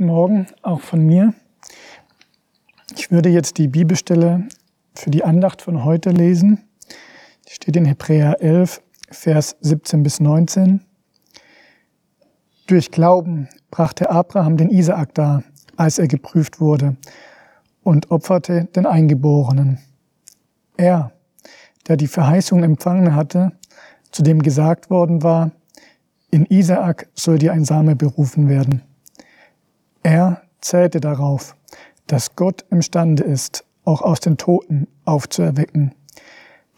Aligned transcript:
Guten 0.00 0.12
Morgen 0.12 0.46
auch 0.62 0.80
von 0.80 1.04
mir. 1.04 1.34
Ich 2.96 3.10
würde 3.10 3.28
jetzt 3.28 3.58
die 3.58 3.68
Bibelstelle 3.68 4.48
für 4.94 5.10
die 5.10 5.24
Andacht 5.24 5.60
von 5.60 5.84
heute 5.84 6.08
lesen. 6.08 6.66
Die 7.46 7.52
steht 7.52 7.76
in 7.76 7.84
Hebräer 7.84 8.40
11, 8.40 8.80
Vers 9.10 9.56
17 9.60 10.02
bis 10.02 10.18
19. 10.18 10.80
Durch 12.66 12.90
Glauben 12.90 13.50
brachte 13.70 14.08
Abraham 14.08 14.56
den 14.56 14.70
Isaak 14.70 15.12
dar, 15.12 15.42
als 15.76 15.98
er 15.98 16.08
geprüft 16.08 16.60
wurde, 16.60 16.96
und 17.82 18.10
opferte 18.10 18.70
den 18.74 18.86
Eingeborenen. 18.86 19.80
Er, 20.78 21.12
der 21.88 21.98
die 21.98 22.08
Verheißung 22.08 22.62
empfangen 22.62 23.14
hatte, 23.14 23.52
zu 24.12 24.22
dem 24.22 24.40
gesagt 24.40 24.88
worden 24.88 25.22
war, 25.22 25.50
in 26.30 26.46
Isaak 26.46 27.10
soll 27.12 27.38
dir 27.38 27.52
ein 27.52 27.66
Same 27.66 27.96
berufen 27.96 28.48
werden. 28.48 28.80
Er 30.02 30.42
zählte 30.60 31.00
darauf, 31.00 31.56
dass 32.06 32.34
Gott 32.34 32.64
imstande 32.70 33.22
ist, 33.22 33.64
auch 33.84 34.02
aus 34.02 34.20
den 34.20 34.36
Toten 34.36 34.88
aufzuerwecken, 35.04 35.94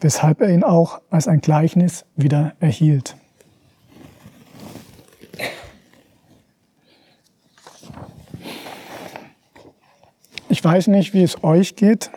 weshalb 0.00 0.40
er 0.40 0.50
ihn 0.50 0.64
auch 0.64 1.00
als 1.10 1.28
ein 1.28 1.40
Gleichnis 1.40 2.04
wieder 2.16 2.54
erhielt. 2.60 3.16
Ich 10.48 10.62
weiß 10.62 10.88
nicht, 10.88 11.14
wie 11.14 11.22
es 11.22 11.42
euch 11.42 11.76
geht 11.76 12.10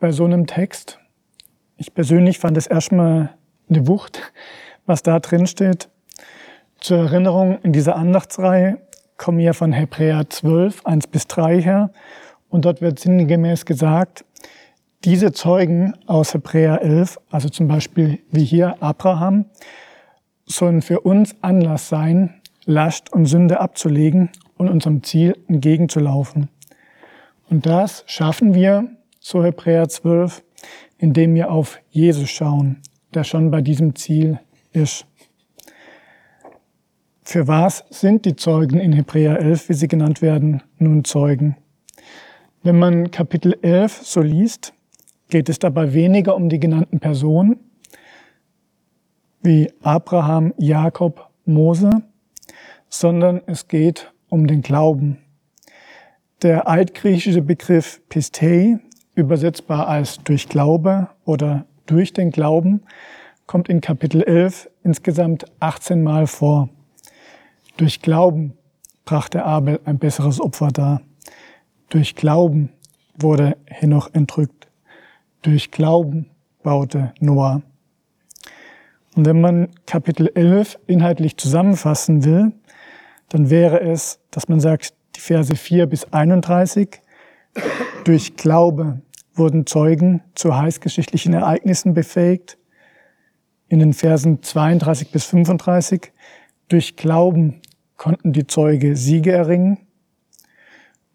bei 0.00 0.10
so 0.10 0.24
einem 0.24 0.46
Text. 0.46 0.98
Ich 1.76 1.94
persönlich 1.94 2.38
fand 2.38 2.56
es 2.56 2.66
erstmal 2.66 3.34
eine 3.68 3.86
Wucht, 3.86 4.32
was 4.86 5.02
da 5.02 5.20
drin 5.20 5.46
steht. 5.46 5.88
Zur 6.80 6.98
Erinnerung, 6.98 7.58
in 7.62 7.72
dieser 7.72 7.96
Andachtsreihe 7.96 8.78
kommen 9.16 9.38
wir 9.38 9.54
von 9.54 9.72
Hebräer 9.72 10.28
12, 10.28 10.84
1 10.84 11.06
bis 11.08 11.26
3 11.26 11.60
her. 11.62 11.90
Und 12.48 12.64
dort 12.64 12.80
wird 12.80 12.98
sinngemäß 12.98 13.64
gesagt, 13.64 14.24
diese 15.04 15.32
Zeugen 15.32 15.94
aus 16.06 16.34
Hebräer 16.34 16.82
11, 16.82 17.18
also 17.30 17.48
zum 17.48 17.68
Beispiel 17.68 18.20
wie 18.30 18.44
hier 18.44 18.82
Abraham, 18.82 19.46
sollen 20.46 20.82
für 20.82 21.00
uns 21.00 21.34
Anlass 21.42 21.88
sein, 21.88 22.40
Last 22.64 23.12
und 23.12 23.26
Sünde 23.26 23.60
abzulegen 23.60 24.30
und 24.56 24.68
unserem 24.68 25.02
Ziel 25.02 25.36
entgegenzulaufen. 25.48 26.48
Und 27.48 27.66
das 27.66 28.04
schaffen 28.06 28.54
wir, 28.54 28.88
so 29.20 29.44
Hebräer 29.44 29.88
12, 29.88 30.42
indem 30.98 31.34
wir 31.34 31.50
auf 31.50 31.78
Jesus 31.90 32.30
schauen, 32.30 32.82
der 33.14 33.24
schon 33.24 33.50
bei 33.50 33.60
diesem 33.60 33.94
Ziel 33.94 34.40
ist. 34.72 35.06
Für 37.28 37.48
was 37.48 37.84
sind 37.90 38.24
die 38.24 38.36
Zeugen 38.36 38.78
in 38.78 38.92
Hebräer 38.92 39.40
11, 39.40 39.68
wie 39.68 39.74
sie 39.74 39.88
genannt 39.88 40.22
werden, 40.22 40.62
nun 40.78 41.02
Zeugen? 41.02 41.56
Wenn 42.62 42.78
man 42.78 43.10
Kapitel 43.10 43.58
11 43.62 44.02
so 44.04 44.20
liest, 44.20 44.72
geht 45.28 45.48
es 45.48 45.58
dabei 45.58 45.92
weniger 45.92 46.36
um 46.36 46.48
die 46.48 46.60
genannten 46.60 47.00
Personen 47.00 47.58
wie 49.42 49.72
Abraham, 49.82 50.54
Jakob, 50.56 51.28
Mose, 51.44 51.90
sondern 52.88 53.40
es 53.46 53.66
geht 53.66 54.12
um 54.28 54.46
den 54.46 54.62
Glauben. 54.62 55.18
Der 56.42 56.68
altgriechische 56.68 57.42
Begriff 57.42 58.00
Pistei, 58.08 58.78
übersetzbar 59.16 59.88
als 59.88 60.22
durch 60.22 60.48
Glaube 60.48 61.08
oder 61.24 61.66
durch 61.86 62.12
den 62.12 62.30
Glauben, 62.30 62.82
kommt 63.46 63.68
in 63.68 63.80
Kapitel 63.80 64.22
11 64.22 64.70
insgesamt 64.84 65.46
18 65.58 66.04
Mal 66.04 66.28
vor. 66.28 66.68
Durch 67.76 68.00
Glauben 68.00 68.54
brachte 69.04 69.44
Abel 69.44 69.80
ein 69.84 69.98
besseres 69.98 70.40
Opfer 70.40 70.68
dar. 70.68 71.02
Durch 71.90 72.14
Glauben 72.14 72.70
wurde 73.18 73.58
Henoch 73.66 74.08
entrückt. 74.14 74.68
Durch 75.42 75.70
Glauben 75.70 76.30
baute 76.62 77.12
Noah. 77.20 77.62
Und 79.14 79.26
wenn 79.26 79.40
man 79.40 79.68
Kapitel 79.86 80.30
11 80.34 80.78
inhaltlich 80.86 81.36
zusammenfassen 81.36 82.24
will, 82.24 82.52
dann 83.28 83.50
wäre 83.50 83.80
es, 83.80 84.20
dass 84.30 84.48
man 84.48 84.60
sagt, 84.60 84.94
die 85.14 85.20
Verse 85.20 85.54
4 85.54 85.86
bis 85.86 86.04
31, 86.12 87.00
durch 88.04 88.36
Glaube 88.36 89.00
wurden 89.34 89.66
Zeugen 89.66 90.22
zu 90.34 90.56
heißgeschichtlichen 90.56 91.34
Ereignissen 91.34 91.92
befähigt. 91.92 92.56
In 93.68 93.80
den 93.80 93.92
Versen 93.92 94.42
32 94.42 95.10
bis 95.10 95.24
35, 95.26 96.12
durch 96.68 96.96
Glauben 96.96 97.60
konnten 97.96 98.32
die 98.32 98.46
Zeuge 98.46 98.96
Siege 98.96 99.32
erringen. 99.32 99.78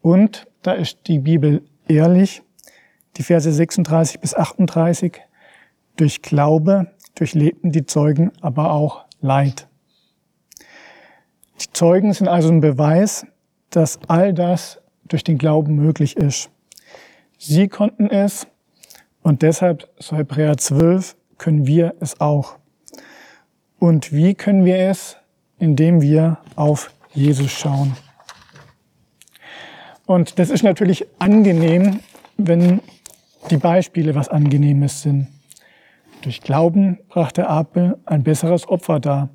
Und 0.02 0.48
da 0.62 0.74
ist 0.74 1.08
die 1.08 1.20
Bibel 1.20 1.64
ehrlich, 1.88 2.42
die 3.18 3.24
Verse 3.24 3.52
36 3.52 4.20
bis 4.20 4.34
38, 4.34 5.22
durch 5.98 6.22
Glaube 6.22 6.92
durchlebten 7.16 7.72
die 7.72 7.86
Zeugen 7.86 8.32
aber 8.42 8.72
auch 8.72 9.06
Leid. 9.20 9.68
Die 11.62 11.72
Zeugen 11.74 12.14
sind 12.14 12.28
also 12.28 12.50
ein 12.50 12.62
Beweis, 12.62 13.26
dass 13.70 14.00
all 14.08 14.34
das 14.34 14.82
durch 15.06 15.24
den 15.24 15.38
Glauben 15.38 15.76
möglich 15.76 16.18
ist. 16.18 16.50
Sie 17.38 17.68
konnten 17.68 18.10
es 18.10 18.48
und 19.22 19.42
deshalb, 19.42 19.90
so 20.00 20.16
Hebräer 20.16 20.58
12, 20.58 21.16
können 21.38 21.68
wir 21.68 21.96
es 22.00 22.20
auch. 22.20 22.58
Und 23.78 24.12
wie 24.12 24.34
können 24.34 24.66
wir 24.66 24.78
es? 24.78 25.18
Indem 25.62 26.02
wir 26.02 26.40
auf 26.56 26.92
Jesus 27.14 27.52
schauen. 27.52 27.96
Und 30.08 30.40
das 30.40 30.50
ist 30.50 30.64
natürlich 30.64 31.06
angenehm, 31.20 32.00
wenn 32.36 32.82
die 33.52 33.58
Beispiele 33.58 34.16
was 34.16 34.28
Angenehmes 34.28 35.04
sind. 35.04 35.28
Durch 36.24 36.42
Glauben 36.42 37.00
brachte 37.08 37.48
Abel 37.48 37.98
ein 38.06 38.24
besseres 38.24 38.68
Opfer 38.68 39.00
dar. 39.00 39.30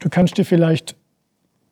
Du 0.00 0.08
kannst 0.08 0.36
dir 0.38 0.44
vielleicht 0.44 0.96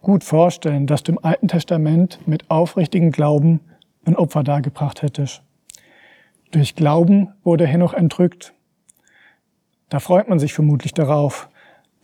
gut 0.01 0.23
vorstellen, 0.23 0.87
dass 0.87 1.03
du 1.03 1.13
im 1.13 1.25
Alten 1.25 1.49
Testament 1.49 2.21
mit 2.27 2.49
aufrichtigem 2.51 3.11
Glauben 3.11 3.61
ein 4.05 4.17
Opfer 4.17 4.45
dargebracht 4.45 5.03
hättest. 5.03 5.43
Durch 6.53 6.77
Glauben 6.77 7.33
wurde 7.43 7.67
Henoch 7.67 7.95
entrückt. 7.95 8.55
Da 9.89 9.99
freut 9.99 10.29
man 10.29 10.39
sich 10.39 10.55
vermutlich 10.55 10.95
darauf, 10.95 11.49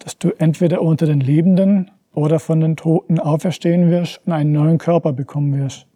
dass 0.03 0.19
du 0.19 0.31
entweder 0.39 0.83
unter 0.83 1.07
den 1.07 1.21
Lebenden 1.21 1.91
oder 2.13 2.41
von 2.41 2.61
den 2.61 2.77
Toten 2.77 3.21
auferstehen 3.21 3.91
wirst 3.91 4.21
und 4.27 4.33
einen 4.33 4.53
neuen 4.53 4.79
Körper 4.79 5.13
bekommen 5.13 5.57
wirst. 5.59 5.87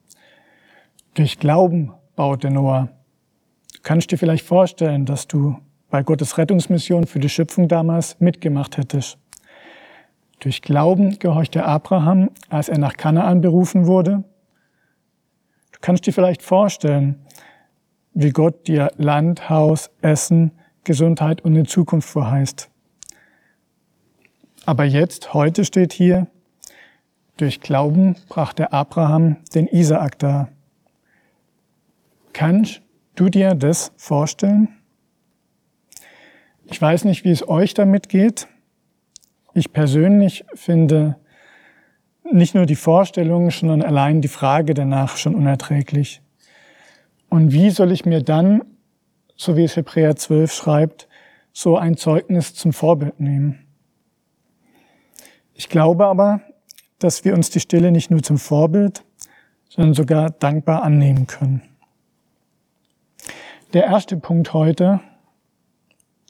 Durch 1.14 1.38
Glauben 1.38 1.92
baute 2.14 2.50
Noah. 2.50 2.88
Du 3.74 3.80
kannst 3.82 4.12
dir 4.12 4.18
vielleicht 4.18 4.46
vorstellen, 4.46 5.06
dass 5.06 5.26
du 5.26 5.56
bei 5.90 6.02
Gottes 6.02 6.38
Rettungsmission 6.38 7.06
für 7.06 7.18
die 7.18 7.28
Schöpfung 7.28 7.68
damals 7.68 8.18
mitgemacht 8.20 8.76
hättest. 8.76 9.18
Durch 10.38 10.62
Glauben 10.62 11.18
gehorchte 11.18 11.64
Abraham, 11.64 12.30
als 12.48 12.68
er 12.68 12.78
nach 12.78 12.94
Kanaan 12.94 13.40
berufen 13.40 13.86
wurde. 13.86 14.24
Du 15.72 15.78
kannst 15.80 16.06
dir 16.06 16.12
vielleicht 16.12 16.42
vorstellen, 16.42 17.26
wie 18.14 18.30
Gott 18.30 18.68
dir 18.68 18.90
Land, 18.96 19.50
Haus, 19.50 19.90
Essen, 20.00 20.52
Gesundheit 20.84 21.42
und 21.42 21.54
eine 21.54 21.64
Zukunft 21.64 22.08
verheißt. 22.08 22.70
Aber 24.66 24.84
jetzt, 24.84 25.32
heute 25.32 25.64
steht 25.64 25.92
hier, 25.92 26.26
durch 27.36 27.60
Glauben 27.60 28.16
brachte 28.28 28.72
Abraham 28.72 29.36
den 29.54 29.68
Isaak 29.68 30.18
dar. 30.18 30.48
Kannst 32.32 32.82
du 33.14 33.28
dir 33.28 33.54
das 33.54 33.92
vorstellen? 33.96 34.68
Ich 36.64 36.82
weiß 36.82 37.04
nicht, 37.04 37.24
wie 37.24 37.30
es 37.30 37.46
euch 37.46 37.74
damit 37.74 38.08
geht. 38.08 38.48
Ich 39.54 39.72
persönlich 39.72 40.44
finde 40.54 41.16
nicht 42.32 42.56
nur 42.56 42.66
die 42.66 42.74
Vorstellung, 42.74 43.52
sondern 43.52 43.82
allein 43.82 44.20
die 44.20 44.28
Frage 44.28 44.74
danach 44.74 45.16
schon 45.16 45.36
unerträglich. 45.36 46.22
Und 47.28 47.52
wie 47.52 47.70
soll 47.70 47.92
ich 47.92 48.04
mir 48.04 48.20
dann, 48.20 48.62
so 49.36 49.56
wie 49.56 49.62
es 49.62 49.76
Hebräer 49.76 50.16
12 50.16 50.52
schreibt, 50.52 51.08
so 51.52 51.76
ein 51.76 51.96
Zeugnis 51.96 52.54
zum 52.54 52.72
Vorbild 52.72 53.20
nehmen? 53.20 53.65
Ich 55.58 55.70
glaube 55.70 56.06
aber, 56.06 56.42
dass 56.98 57.24
wir 57.24 57.32
uns 57.32 57.48
die 57.48 57.60
Stille 57.60 57.90
nicht 57.90 58.10
nur 58.10 58.22
zum 58.22 58.36
Vorbild, 58.36 59.04
sondern 59.70 59.94
sogar 59.94 60.30
dankbar 60.30 60.82
annehmen 60.82 61.26
können. 61.26 61.62
Der 63.72 63.84
erste 63.84 64.18
Punkt 64.18 64.52
heute, 64.52 65.00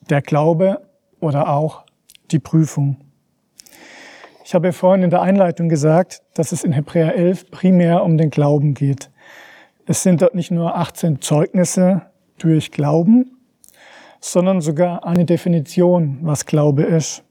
der 0.08 0.22
Glaube 0.22 0.88
oder 1.18 1.48
auch 1.48 1.84
die 2.30 2.38
Prüfung. 2.38 2.98
Ich 4.44 4.54
habe 4.54 4.72
vorhin 4.72 5.02
in 5.02 5.10
der 5.10 5.22
Einleitung 5.22 5.68
gesagt, 5.68 6.22
dass 6.34 6.52
es 6.52 6.62
in 6.62 6.70
Hebräer 6.70 7.16
11 7.16 7.50
primär 7.50 8.04
um 8.04 8.16
den 8.16 8.30
Glauben 8.30 8.74
geht. 8.74 9.10
Es 9.86 10.04
sind 10.04 10.22
dort 10.22 10.36
nicht 10.36 10.52
nur 10.52 10.76
18 10.76 11.20
Zeugnisse 11.20 12.02
durch 12.38 12.70
Glauben, 12.70 13.36
sondern 14.20 14.60
sogar 14.60 15.04
eine 15.04 15.24
Definition, 15.24 16.18
was 16.22 16.46
Glaube 16.46 16.84
ist. 16.84 17.25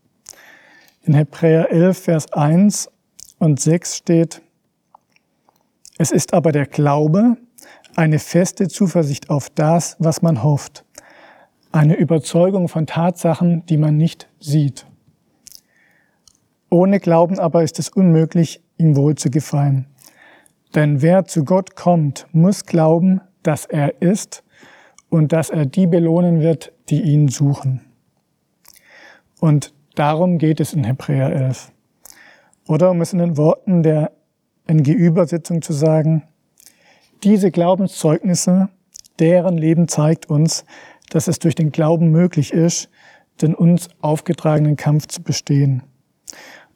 In 1.05 1.13
Hebräer 1.13 1.71
11, 1.71 1.99
Vers 1.99 2.33
1 2.33 2.89
und 3.37 3.59
6 3.59 3.97
steht, 3.97 4.41
Es 5.99 6.09
ist 6.09 6.33
aber 6.33 6.51
der 6.51 6.65
Glaube, 6.65 7.37
eine 7.95 8.17
feste 8.17 8.67
Zuversicht 8.69 9.29
auf 9.29 9.51
das, 9.51 9.97
was 9.99 10.23
man 10.23 10.41
hofft, 10.41 10.83
eine 11.71 11.93
Überzeugung 11.93 12.69
von 12.69 12.87
Tatsachen, 12.87 13.63
die 13.67 13.77
man 13.77 13.97
nicht 13.97 14.27
sieht. 14.39 14.87
Ohne 16.71 16.99
Glauben 16.99 17.37
aber 17.37 17.61
ist 17.61 17.77
es 17.77 17.89
unmöglich, 17.89 18.63
ihm 18.77 18.95
wohl 18.95 19.13
zu 19.13 19.29
gefallen. 19.29 19.85
Denn 20.73 21.03
wer 21.03 21.25
zu 21.25 21.45
Gott 21.45 21.75
kommt, 21.75 22.25
muss 22.31 22.65
glauben, 22.65 23.21
dass 23.43 23.65
er 23.67 24.01
ist 24.01 24.43
und 25.09 25.33
dass 25.33 25.51
er 25.51 25.67
die 25.67 25.85
belohnen 25.85 26.41
wird, 26.41 26.71
die 26.89 27.03
ihn 27.03 27.27
suchen. 27.27 27.81
Und 29.39 29.74
darum 29.95 30.37
geht 30.37 30.59
es 30.59 30.73
in 30.73 30.83
Hebräer 30.83 31.31
11. 31.31 31.71
Oder 32.67 32.91
um 32.91 33.01
es 33.01 33.13
in 33.13 33.19
den 33.19 33.37
Worten 33.37 33.83
der 33.83 34.11
NG-Übersetzung 34.67 35.61
zu 35.61 35.73
sagen, 35.73 36.23
diese 37.23 37.51
Glaubenszeugnisse, 37.51 38.69
deren 39.19 39.57
Leben 39.57 39.87
zeigt 39.87 40.29
uns, 40.29 40.65
dass 41.09 41.27
es 41.27 41.39
durch 41.39 41.55
den 41.55 41.71
Glauben 41.71 42.09
möglich 42.09 42.53
ist, 42.53 42.89
den 43.41 43.53
uns 43.53 43.89
aufgetragenen 44.01 44.75
Kampf 44.75 45.07
zu 45.07 45.21
bestehen. 45.21 45.83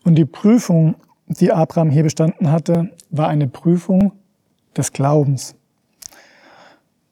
Und 0.04 0.16
die 0.16 0.26
Prüfung, 0.26 0.96
die 1.28 1.52
Abraham 1.52 1.90
hier 1.90 2.04
bestanden 2.04 2.52
hatte, 2.52 2.90
war 3.10 3.28
eine 3.28 3.48
Prüfung 3.48 4.14
des 4.76 4.94
Glaubens. 4.94 5.56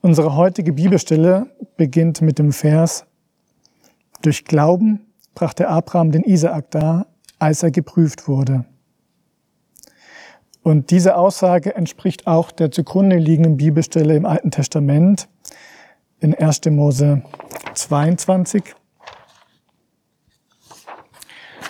Unsere 0.01 0.36
heutige 0.36 0.74
Bibelstelle 0.74 1.48
beginnt 1.75 2.21
mit 2.21 2.39
dem 2.39 2.51
Vers, 2.54 3.06
durch 4.21 4.45
Glauben 4.45 5.06
brachte 5.38 5.68
Abraham 5.68 6.12
den 6.12 6.24
Isaak 6.24 6.72
dar, 6.72 7.06
als 7.38 7.62
er 7.62 7.69
geprüft 7.69 8.28
wurde. 8.28 8.66
Und 10.63 10.89
diese 10.89 11.16
Aussage 11.16 11.75
entspricht 11.75 12.25
auch 12.25 12.50
der 12.50 12.72
zugrunde 12.72 13.18
liegenden 13.18 13.56
Bibelstelle 13.56 14.16
im 14.16 14.25
Alten 14.25 14.50
Testament 14.50 15.30
in 16.22 16.34
1. 16.34 16.62
Mose 16.72 17.22
22. 17.75 18.63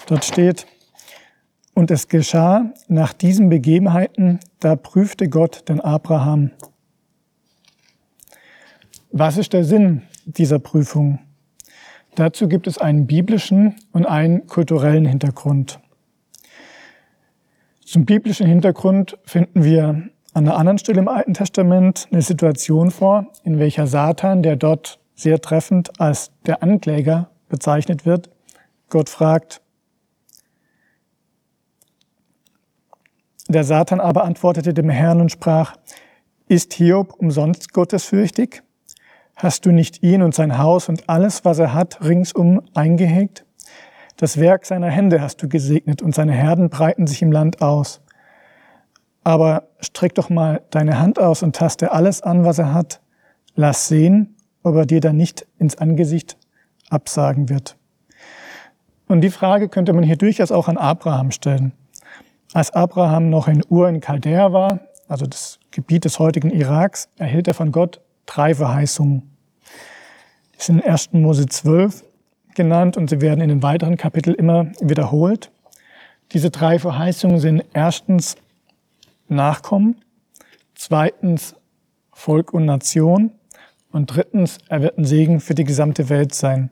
Dort 0.05 0.23
steht, 0.23 0.65
und 1.73 1.91
es 1.91 2.07
geschah 2.07 2.71
nach 2.87 3.11
diesen 3.11 3.49
Begebenheiten, 3.49 4.39
da 4.61 4.77
prüfte 4.77 5.27
Gott 5.27 5.67
den 5.67 5.81
Abraham. 5.81 6.51
Was 9.11 9.35
ist 9.35 9.51
der 9.51 9.65
Sinn 9.65 10.03
dieser 10.23 10.59
Prüfung? 10.59 11.19
Dazu 12.17 12.47
gibt 12.47 12.65
es 12.65 12.79
einen 12.79 13.05
biblischen 13.05 13.75
und 13.91 14.07
einen 14.07 14.47
kulturellen 14.47 15.05
Hintergrund. 15.05 15.79
Zum 17.85 18.05
biblischen 18.05 18.47
Hintergrund 18.47 19.19
finden 19.23 19.63
wir 19.63 20.09
an 20.33 20.47
einer 20.47 20.57
anderen 20.57 20.79
Stelle 20.79 20.99
im 20.99 21.09
Alten 21.09 21.35
Testament 21.35 22.07
eine 22.11 22.23
Situation 22.23 22.89
vor, 22.89 23.27
in 23.43 23.59
welcher 23.59 23.85
Satan, 23.85 24.41
der 24.41 24.55
dort 24.55 24.99
sehr 25.13 25.39
treffend 25.41 26.01
als 26.01 26.31
der 26.47 26.63
Ankläger 26.63 27.29
bezeichnet 27.49 28.07
wird, 28.07 28.31
Gott 28.89 29.09
fragt, 29.09 29.61
Der 33.47 33.63
Satan 33.63 33.99
aber 33.99 34.23
antwortete 34.23 34.73
dem 34.73 34.89
Herrn 34.89 35.21
und 35.21 35.31
sprach, 35.31 35.75
ist 36.47 36.73
Hiob 36.73 37.13
umsonst 37.13 37.73
gottesfürchtig? 37.73 38.63
Hast 39.39 39.67
du 39.67 39.71
nicht 39.71 40.01
ihn 40.01 40.23
und 40.23 40.33
sein 40.33 40.57
Haus 40.57 40.89
und 40.89 41.07
alles, 41.07 41.45
was 41.45 41.59
er 41.59 41.71
hat, 41.71 42.03
ringsum 42.03 42.63
eingehegt? 42.73 43.45
Das 44.15 44.39
Werk 44.39 44.65
seiner 44.65 44.89
Hände 44.89 45.21
hast 45.21 45.43
du 45.43 45.47
gesegnet 45.47 46.01
und 46.01 46.15
seine 46.15 46.31
Herden 46.31 46.71
breiten 46.71 47.05
sich 47.05 47.21
im 47.21 47.31
Land 47.31 47.61
aus. 47.61 48.01
Aber 49.23 49.67
streck 49.79 50.15
doch 50.15 50.31
mal 50.31 50.63
deine 50.71 50.99
Hand 50.99 51.19
aus 51.19 51.43
und 51.43 51.55
taste 51.55 51.91
alles 51.91 52.23
an, 52.23 52.45
was 52.45 52.57
er 52.57 52.73
hat. 52.73 52.99
Lass 53.53 53.87
sehen, 53.87 54.35
ob 54.63 54.73
er 54.73 54.87
dir 54.87 55.01
dann 55.01 55.17
nicht 55.17 55.45
ins 55.59 55.77
Angesicht 55.77 56.35
absagen 56.89 57.47
wird. 57.47 57.77
Und 59.07 59.21
die 59.21 59.29
Frage 59.29 59.69
könnte 59.69 59.93
man 59.93 60.03
hier 60.03 60.17
durchaus 60.17 60.51
auch 60.51 60.67
an 60.67 60.77
Abraham 60.77 61.29
stellen. 61.29 61.73
Als 62.53 62.71
Abraham 62.71 63.29
noch 63.29 63.47
in 63.47 63.61
Ur 63.69 63.87
in 63.87 64.01
Chaldea 64.01 64.51
war, 64.51 64.79
also 65.07 65.27
das 65.27 65.59
Gebiet 65.69 66.05
des 66.05 66.17
heutigen 66.17 66.49
Iraks, 66.49 67.07
erhielt 67.17 67.47
er 67.47 67.53
von 67.53 67.71
Gott 67.71 68.01
drei 68.27 68.53
Verheißungen. 68.53 69.23
Die 70.55 70.61
sind 70.61 70.79
in 70.83 70.91
1. 70.91 71.13
Mose 71.13 71.47
12 71.47 72.03
genannt 72.53 72.97
und 72.97 73.09
sie 73.09 73.21
werden 73.21 73.41
in 73.41 73.49
den 73.49 73.63
weiteren 73.63 73.97
Kapiteln 73.97 74.35
immer 74.35 74.67
wiederholt. 74.79 75.51
Diese 76.33 76.51
drei 76.51 76.77
Verheißungen 76.77 77.39
sind 77.39 77.63
erstens 77.73 78.35
Nachkommen, 79.29 79.95
zweitens 80.75 81.55
Volk 82.11 82.53
und 82.53 82.65
Nation 82.65 83.31
und 83.91 84.07
drittens, 84.07 84.57
er 84.69 84.81
wird 84.81 84.97
ein 84.97 85.05
Segen 85.05 85.39
für 85.39 85.55
die 85.55 85.63
gesamte 85.63 86.09
Welt 86.09 86.33
sein. 86.33 86.69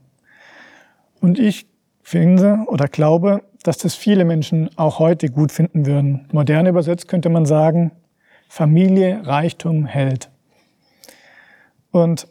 Und 1.22 1.40
ich 1.40 1.66
finde 2.02 2.66
oder 2.68 2.88
glaube, 2.88 3.44
dass 3.64 3.78
das 3.78 3.96
viele 3.96 4.26
Menschen 4.26 4.70
auch 4.78 5.00
heute 5.00 5.30
gut 5.30 5.52
finden 5.52 5.86
würden. 5.86 6.28
Modern 6.32 6.68
übersetzt 6.68 7.08
könnte 7.08 7.30
man 7.30 7.46
sagen, 7.46 7.92
Familie, 8.48 9.26
Reichtum, 9.26 9.86
Held. 9.86 10.30
Und 11.96 12.28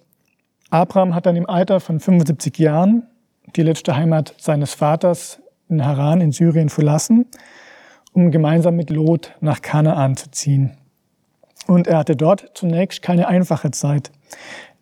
Abraham 0.69 1.15
hat 1.15 1.25
dann 1.25 1.37
im 1.37 1.49
Alter 1.49 1.81
von 1.81 1.99
75 1.99 2.59
Jahren 2.59 3.05
die 3.57 3.63
letzte 3.63 3.97
Heimat 3.97 4.35
seines 4.37 4.75
Vaters 4.75 5.41
in 5.71 5.83
Haran 5.83 6.21
in 6.21 6.33
Syrien 6.33 6.69
verlassen, 6.69 7.25
um 8.13 8.31
gemeinsam 8.31 8.77
mit 8.77 8.91
Lot 8.91 9.35
nach 9.41 9.63
Kanaan 9.63 10.19
zu 10.19 10.31
ziehen. 10.31 10.77
Und 11.67 11.87
er 11.87 11.97
hatte 11.97 12.15
dort 12.15 12.51
zunächst 12.53 13.01
keine 13.01 13.27
einfache 13.27 13.71
Zeit. 13.71 14.13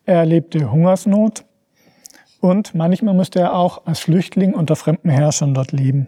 Er 0.03 0.15
erlebte 0.15 0.69
Hungersnot 0.69 1.45
und 2.41 2.75
manchmal 2.75 3.13
musste 3.13 3.39
er 3.39 3.55
auch 3.55 3.85
als 3.85 4.01
Flüchtling 4.01 4.53
unter 4.53 4.75
fremden 4.75 5.11
Herrschern 5.11 5.53
dort 5.53 5.71
leben. 5.71 6.07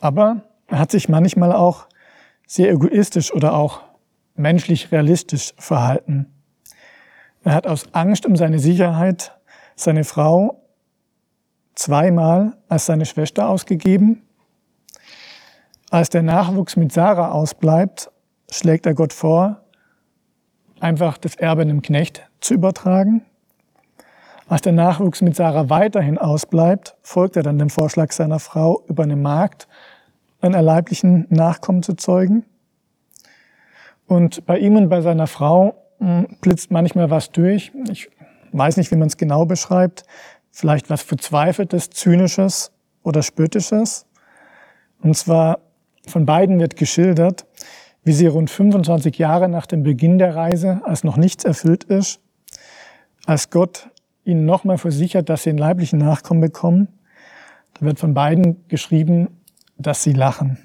Aber 0.00 0.42
er 0.66 0.80
hat 0.80 0.90
sich 0.90 1.08
manchmal 1.08 1.52
auch 1.52 1.86
sehr 2.46 2.70
egoistisch 2.70 3.32
oder 3.32 3.54
auch 3.54 3.80
menschlich 4.34 4.92
realistisch 4.92 5.54
verhalten. 5.56 6.26
Er 7.48 7.54
hat 7.54 7.66
aus 7.66 7.86
Angst 7.94 8.26
um 8.26 8.36
seine 8.36 8.58
Sicherheit 8.58 9.32
seine 9.74 10.04
Frau 10.04 10.60
zweimal 11.74 12.58
als 12.68 12.84
seine 12.84 13.06
Schwester 13.06 13.48
ausgegeben. 13.48 14.20
Als 15.88 16.10
der 16.10 16.22
Nachwuchs 16.22 16.76
mit 16.76 16.92
Sarah 16.92 17.30
ausbleibt, 17.30 18.10
schlägt 18.50 18.84
er 18.84 18.92
Gott 18.92 19.14
vor, 19.14 19.62
einfach 20.78 21.16
das 21.16 21.36
Erbe 21.36 21.62
einem 21.62 21.80
Knecht 21.80 22.28
zu 22.40 22.52
übertragen. 22.52 23.22
Als 24.46 24.60
der 24.60 24.72
Nachwuchs 24.74 25.22
mit 25.22 25.34
Sarah 25.34 25.70
weiterhin 25.70 26.18
ausbleibt, 26.18 26.98
folgt 27.00 27.34
er 27.36 27.44
dann 27.44 27.58
dem 27.58 27.70
Vorschlag 27.70 28.12
seiner 28.12 28.40
Frau, 28.40 28.82
über 28.88 29.04
eine 29.04 29.16
Magd 29.16 29.68
einen 30.42 30.62
leiblichen 30.62 31.26
Nachkommen 31.30 31.82
zu 31.82 31.94
zeugen. 31.94 32.44
Und 34.06 34.44
bei 34.44 34.58
ihm 34.58 34.76
und 34.76 34.90
bei 34.90 35.00
seiner 35.00 35.26
Frau 35.26 35.87
blitzt 36.40 36.70
manchmal 36.70 37.10
was 37.10 37.30
durch. 37.32 37.72
Ich 37.90 38.10
weiß 38.52 38.76
nicht, 38.76 38.90
wie 38.90 38.96
man 38.96 39.08
es 39.08 39.16
genau 39.16 39.44
beschreibt. 39.46 40.04
Vielleicht 40.50 40.90
was 40.90 41.02
Verzweifeltes, 41.02 41.90
Zynisches 41.90 42.72
oder 43.02 43.22
Spöttisches. 43.22 44.06
Und 45.02 45.16
zwar 45.16 45.60
von 46.06 46.26
beiden 46.26 46.58
wird 46.58 46.76
geschildert, 46.76 47.46
wie 48.04 48.12
sie 48.12 48.26
rund 48.26 48.50
25 48.50 49.18
Jahre 49.18 49.48
nach 49.48 49.66
dem 49.66 49.82
Beginn 49.82 50.18
der 50.18 50.34
Reise, 50.34 50.80
als 50.84 51.04
noch 51.04 51.16
nichts 51.16 51.44
erfüllt 51.44 51.84
ist, 51.84 52.20
als 53.26 53.50
Gott 53.50 53.90
ihnen 54.24 54.44
nochmal 54.44 54.78
versichert, 54.78 55.28
dass 55.28 55.42
sie 55.42 55.50
einen 55.50 55.58
leiblichen 55.58 55.98
Nachkommen 55.98 56.40
bekommen, 56.40 56.88
da 57.74 57.86
wird 57.86 57.98
von 57.98 58.14
beiden 58.14 58.66
geschrieben, 58.68 59.28
dass 59.76 60.02
sie 60.02 60.12
lachen. 60.12 60.58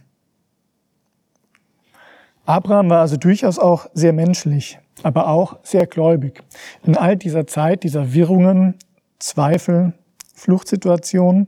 Abraham 2.45 2.89
war 2.89 3.01
also 3.01 3.15
durchaus 3.17 3.59
auch 3.59 3.87
sehr 3.93 4.11
menschlich, 4.11 4.79
aber 5.01 5.27
auch 5.27 5.57
sehr 5.63 5.87
gläubig. 5.87 6.43
In 6.83 6.97
all 6.97 7.17
dieser 7.17 7.47
Zeit, 7.47 7.83
dieser 7.83 8.13
Wirrungen, 8.13 8.75
Zweifel, 9.19 9.93
Fluchtsituationen, 10.35 11.47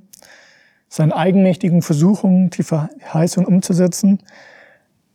seinen 0.87 1.11
eigenmächtigen 1.11 1.81
Versuchungen, 1.81 2.49
die 2.49 2.63
Verheißung 2.63 3.45
umzusetzen, 3.45 4.19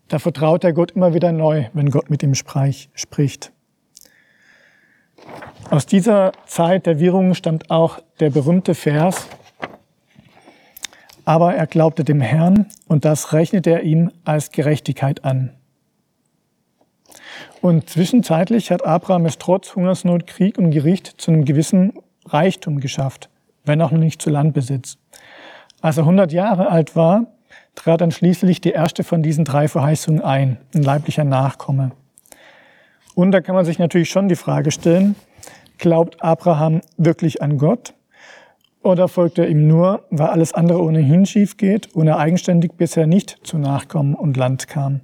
da 0.08 0.18
vertraut 0.18 0.64
er 0.64 0.72
Gott 0.72 0.92
immer 0.92 1.14
wieder 1.14 1.32
neu, 1.32 1.66
wenn 1.72 1.90
Gott 1.90 2.10
mit 2.10 2.22
ihm 2.22 2.34
spricht. 2.34 3.52
Aus 5.70 5.86
dieser 5.86 6.32
Zeit 6.46 6.86
der 6.86 6.98
Wirrungen 6.98 7.34
stammt 7.34 7.70
auch 7.70 8.00
der 8.18 8.30
berühmte 8.30 8.74
Vers, 8.74 9.28
aber 11.24 11.54
er 11.54 11.66
glaubte 11.66 12.02
dem 12.02 12.20
Herrn 12.20 12.66
und 12.88 13.04
das 13.04 13.32
rechnete 13.32 13.70
er 13.70 13.82
ihm 13.82 14.10
als 14.24 14.50
Gerechtigkeit 14.50 15.24
an. 15.24 15.52
Und 17.60 17.88
zwischenzeitlich 17.90 18.70
hat 18.70 18.84
Abraham 18.84 19.26
es 19.26 19.38
trotz 19.38 19.74
Hungersnot, 19.76 20.26
Krieg 20.26 20.58
und 20.58 20.70
Gericht 20.70 21.20
zu 21.20 21.30
einem 21.30 21.44
gewissen 21.44 21.94
Reichtum 22.26 22.80
geschafft, 22.80 23.28
wenn 23.64 23.82
auch 23.82 23.90
noch 23.90 23.98
nicht 23.98 24.22
zu 24.22 24.30
Landbesitz. 24.30 24.98
Als 25.80 25.96
er 25.96 26.04
100 26.04 26.32
Jahre 26.32 26.70
alt 26.70 26.96
war, 26.96 27.26
trat 27.74 28.00
dann 28.00 28.10
schließlich 28.10 28.60
die 28.60 28.70
erste 28.70 29.04
von 29.04 29.22
diesen 29.22 29.44
drei 29.44 29.68
Verheißungen 29.68 30.22
ein, 30.22 30.58
ein 30.74 30.82
leiblicher 30.82 31.24
Nachkomme. 31.24 31.92
Und 33.14 33.32
da 33.32 33.40
kann 33.40 33.54
man 33.54 33.64
sich 33.64 33.78
natürlich 33.78 34.10
schon 34.10 34.28
die 34.28 34.36
Frage 34.36 34.70
stellen, 34.70 35.16
glaubt 35.78 36.22
Abraham 36.22 36.80
wirklich 36.96 37.42
an 37.42 37.58
Gott? 37.58 37.94
Oder 38.82 39.08
folgt 39.08 39.38
er 39.38 39.48
ihm 39.48 39.68
nur, 39.68 40.04
weil 40.10 40.28
alles 40.28 40.54
andere 40.54 40.82
ohnehin 40.82 41.26
schief 41.26 41.56
geht 41.58 41.94
und 41.94 42.06
er 42.06 42.18
eigenständig 42.18 42.72
bisher 42.72 43.06
nicht 43.06 43.38
zu 43.42 43.58
Nachkommen 43.58 44.14
und 44.14 44.36
Land 44.36 44.68
kam? 44.68 45.00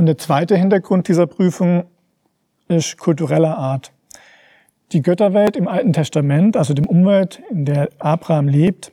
Und 0.00 0.06
der 0.06 0.16
zweite 0.16 0.56
Hintergrund 0.56 1.08
dieser 1.08 1.26
Prüfung 1.26 1.84
ist 2.68 2.96
kultureller 2.96 3.58
Art. 3.58 3.92
Die 4.92 5.02
Götterwelt 5.02 5.56
im 5.56 5.68
Alten 5.68 5.92
Testament, 5.92 6.56
also 6.56 6.72
dem 6.72 6.86
Umwelt, 6.86 7.42
in 7.50 7.66
der 7.66 7.90
Abraham 7.98 8.48
lebt, 8.48 8.92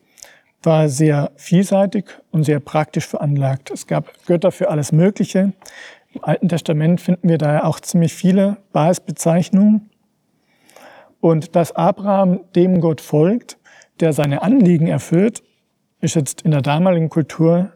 war 0.64 0.90
sehr 0.90 1.32
vielseitig 1.38 2.08
und 2.32 2.44
sehr 2.44 2.60
praktisch 2.60 3.08
veranlagt. 3.08 3.72
Es 3.72 3.88
gab 3.88 4.12
Götter 4.26 4.52
für 4.52 4.70
alles 4.70 4.92
Mögliche. 4.92 5.54
Im 6.14 6.26
Alten 6.26 6.50
Testament 6.50 7.00
finden 7.00 7.30
wir 7.30 7.38
daher 7.38 7.66
auch 7.66 7.80
ziemlich 7.80 8.14
viele 8.14 8.58
Basisbezeichnungen. 8.74 9.90
Und 11.22 11.56
dass 11.56 11.72
Abraham 11.72 12.42
dem 12.54 12.82
Gott 12.82 13.00
folgt, 13.00 13.58
der 14.02 14.12
seine 14.12 14.42
Anliegen 14.42 14.88
erfüllt, 14.88 15.42
ist 16.02 16.16
jetzt 16.16 16.42
in 16.42 16.52
der 16.52 16.62
damaligen 16.62 17.08
Kultur 17.08 17.72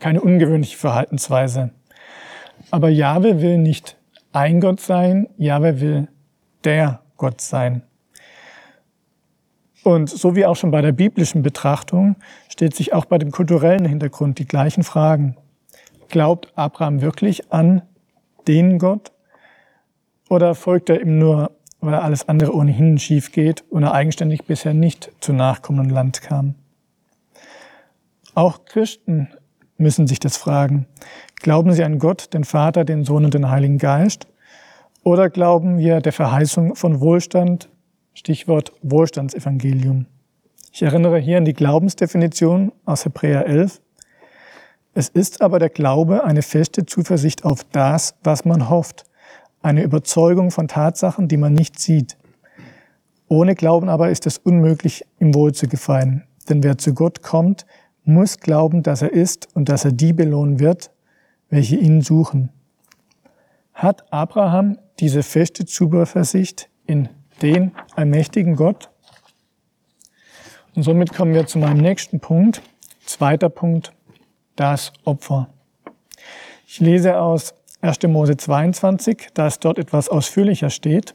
keine 0.00 0.20
ungewöhnliche 0.20 0.76
Verhaltensweise. 0.76 1.70
Aber 2.70 2.88
Jahwe 2.88 3.40
will 3.40 3.58
nicht 3.58 3.96
ein 4.32 4.60
Gott 4.60 4.80
sein, 4.80 5.28
Jahwe 5.36 5.80
will 5.80 6.08
der 6.64 7.02
Gott 7.16 7.40
sein. 7.40 7.82
Und 9.84 10.10
so 10.10 10.36
wie 10.36 10.44
auch 10.44 10.56
schon 10.56 10.70
bei 10.70 10.82
der 10.82 10.92
biblischen 10.92 11.42
Betrachtung 11.42 12.16
stellt 12.48 12.74
sich 12.74 12.92
auch 12.92 13.04
bei 13.04 13.18
dem 13.18 13.30
kulturellen 13.30 13.84
Hintergrund 13.84 14.38
die 14.38 14.46
gleichen 14.46 14.82
Fragen. 14.82 15.36
Glaubt 16.08 16.52
Abraham 16.56 17.00
wirklich 17.00 17.52
an 17.52 17.82
den 18.46 18.78
Gott? 18.78 19.12
Oder 20.28 20.54
folgt 20.54 20.90
er 20.90 21.00
ihm 21.00 21.18
nur, 21.18 21.52
weil 21.80 21.94
alles 21.94 22.28
andere 22.28 22.54
ohnehin 22.54 22.98
schief 22.98 23.32
geht 23.32 23.64
und 23.70 23.82
er 23.82 23.94
eigenständig 23.94 24.44
bisher 24.44 24.74
nicht 24.74 25.10
zu 25.20 25.32
Nachkommen 25.32 25.80
und 25.80 25.90
Land 25.90 26.22
kam? 26.22 26.54
Auch 28.34 28.64
Christen 28.66 29.28
müssen 29.78 30.06
sich 30.06 30.20
das 30.20 30.36
fragen. 30.36 30.86
Glauben 31.36 31.72
sie 31.72 31.84
an 31.84 31.98
Gott, 31.98 32.34
den 32.34 32.44
Vater, 32.44 32.84
den 32.84 33.04
Sohn 33.04 33.24
und 33.24 33.34
den 33.34 33.48
Heiligen 33.48 33.78
Geist? 33.78 34.26
Oder 35.04 35.30
glauben 35.30 35.78
wir 35.78 36.00
der 36.00 36.12
Verheißung 36.12 36.74
von 36.74 37.00
Wohlstand, 37.00 37.70
Stichwort 38.12 38.72
Wohlstandsevangelium? 38.82 40.06
Ich 40.72 40.82
erinnere 40.82 41.18
hier 41.18 41.38
an 41.38 41.44
die 41.44 41.54
Glaubensdefinition 41.54 42.72
aus 42.84 43.04
Hebräer 43.04 43.46
11. 43.46 43.80
Es 44.94 45.08
ist 45.08 45.40
aber 45.40 45.58
der 45.58 45.70
Glaube 45.70 46.24
eine 46.24 46.42
feste 46.42 46.84
Zuversicht 46.84 47.44
auf 47.44 47.64
das, 47.72 48.16
was 48.22 48.44
man 48.44 48.68
hofft, 48.68 49.04
eine 49.62 49.82
Überzeugung 49.82 50.50
von 50.50 50.68
Tatsachen, 50.68 51.28
die 51.28 51.36
man 51.36 51.54
nicht 51.54 51.78
sieht. 51.78 52.16
Ohne 53.28 53.54
Glauben 53.54 53.88
aber 53.88 54.10
ist 54.10 54.26
es 54.26 54.38
unmöglich, 54.38 55.04
ihm 55.20 55.34
wohl 55.34 55.52
zu 55.52 55.68
gefallen. 55.68 56.24
Denn 56.48 56.62
wer 56.62 56.78
zu 56.78 56.94
Gott 56.94 57.22
kommt, 57.22 57.66
muss 58.08 58.38
glauben, 58.38 58.82
dass 58.82 59.02
er 59.02 59.12
ist 59.12 59.54
und 59.54 59.68
dass 59.68 59.84
er 59.84 59.92
die 59.92 60.12
belohnen 60.12 60.58
wird, 60.58 60.90
welche 61.50 61.76
ihn 61.76 62.00
suchen. 62.00 62.50
Hat 63.74 64.12
Abraham 64.12 64.78
diese 64.98 65.22
feste 65.22 65.66
Zuversicht 65.66 66.68
in 66.86 67.08
den 67.42 67.72
allmächtigen 67.94 68.56
Gott? 68.56 68.90
Und 70.74 70.82
somit 70.82 71.14
kommen 71.14 71.34
wir 71.34 71.46
zu 71.46 71.58
meinem 71.58 71.78
nächsten 71.78 72.18
Punkt. 72.18 72.62
Zweiter 73.04 73.48
Punkt, 73.48 73.92
das 74.56 74.92
Opfer. 75.04 75.48
Ich 76.66 76.80
lese 76.80 77.18
aus 77.18 77.54
1. 77.80 78.02
Mose 78.04 78.36
22, 78.36 79.28
da 79.34 79.46
es 79.46 79.58
dort 79.60 79.78
etwas 79.78 80.08
ausführlicher 80.08 80.70
steht. 80.70 81.14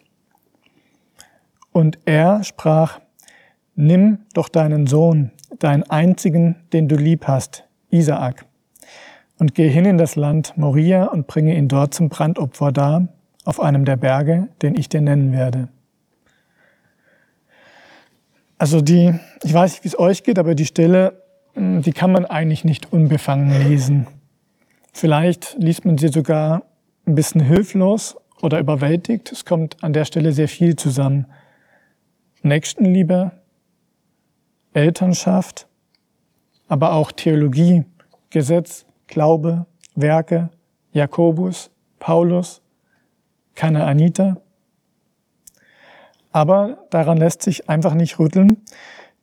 Und 1.71 1.99
er 2.05 2.43
sprach, 2.43 2.99
nimm 3.75 4.19
doch 4.33 4.49
deinen 4.49 4.87
Sohn, 4.87 5.31
deinen 5.59 5.83
einzigen, 5.83 6.55
den 6.73 6.87
du 6.87 6.95
lieb 6.95 7.27
hast, 7.27 7.65
Isaak, 7.89 8.45
und 9.39 9.55
geh 9.55 9.69
hin 9.69 9.85
in 9.85 9.97
das 9.97 10.15
Land 10.15 10.57
Moria 10.57 11.05
und 11.05 11.27
bringe 11.27 11.55
ihn 11.55 11.67
dort 11.67 11.93
zum 11.93 12.09
Brandopfer 12.09 12.71
dar, 12.71 13.07
auf 13.45 13.59
einem 13.59 13.85
der 13.85 13.97
Berge, 13.97 14.47
den 14.61 14.75
ich 14.75 14.89
dir 14.89 15.01
nennen 15.01 15.33
werde. 15.33 15.67
Also 18.57 18.79
die, 18.79 19.13
ich 19.43 19.53
weiß 19.53 19.73
nicht, 19.73 19.83
wie 19.83 19.89
es 19.89 19.99
euch 19.99 20.23
geht, 20.23 20.39
aber 20.39 20.55
die 20.55 20.65
Stelle, 20.65 21.21
hm, 21.53 21.81
die 21.81 21.91
kann 21.91 22.11
man 22.11 22.25
eigentlich 22.25 22.63
nicht 22.63 22.93
unbefangen 22.93 23.67
lesen. 23.67 24.07
Vielleicht 24.93 25.57
liest 25.59 25.83
man 25.83 25.97
sie 25.97 26.07
sogar 26.07 26.63
ein 27.05 27.15
bisschen 27.15 27.41
hilflos 27.41 28.15
oder 28.41 28.59
überwältigt. 28.59 29.31
Es 29.31 29.43
kommt 29.43 29.83
an 29.83 29.91
der 29.91 30.05
Stelle 30.05 30.31
sehr 30.31 30.47
viel 30.47 30.75
zusammen. 30.75 31.25
Nächstenliebe, 32.43 33.31
Elternschaft, 34.73 35.67
aber 36.67 36.93
auch 36.93 37.11
Theologie, 37.11 37.85
Gesetz, 38.29 38.85
Glaube, 39.07 39.65
Werke, 39.95 40.49
Jakobus, 40.91 41.69
Paulus, 41.99 42.61
keine 43.55 43.85
Anita. 43.85 44.37
Aber 46.31 46.85
daran 46.89 47.17
lässt 47.17 47.43
sich 47.43 47.69
einfach 47.69 47.93
nicht 47.93 48.17
rütteln. 48.17 48.57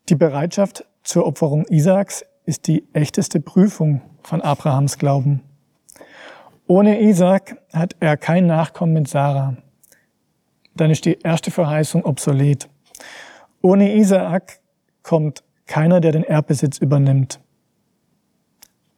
Die 0.09 0.15
Bereitschaft 0.15 0.85
zur 1.03 1.27
Opferung 1.27 1.65
Isaaks 1.67 2.25
ist 2.47 2.69
die 2.69 2.85
echteste 2.93 3.41
Prüfung 3.41 4.01
von 4.23 4.41
Abrahams 4.41 4.99
Glauben. 4.99 5.43
Ohne 6.67 7.01
Isaak 7.01 7.57
hat 7.73 7.97
er 7.99 8.17
kein 8.17 8.47
Nachkommen 8.47 8.93
mit 8.93 9.09
Sarah. 9.09 9.57
Dann 10.77 10.91
ist 10.91 11.05
die 11.05 11.19
erste 11.19 11.51
Verheißung 11.51 12.05
obsolet. 12.05 12.69
Ohne 13.61 13.97
Isaak 13.97 14.60
kommt 15.03 15.43
keiner, 15.67 16.01
der 16.01 16.13
den 16.13 16.25
Erbbesitz 16.25 16.79
übernimmt. 16.79 17.41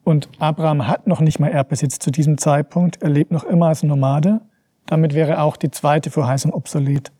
Und 0.04 0.28
Abraham 0.38 0.88
hat 0.88 1.06
noch 1.06 1.20
nicht 1.20 1.38
mal 1.38 1.50
Erbbesitz 1.50 1.98
zu 1.98 2.10
diesem 2.10 2.38
Zeitpunkt. 2.38 3.02
Er 3.02 3.10
lebt 3.10 3.30
noch 3.30 3.44
immer 3.44 3.68
als 3.68 3.82
Nomade. 3.82 4.40
Damit 4.86 5.14
wäre 5.14 5.40
auch 5.40 5.56
die 5.56 5.70
zweite 5.70 6.10
Verheißung 6.10 6.52
obsolet. 6.52 7.12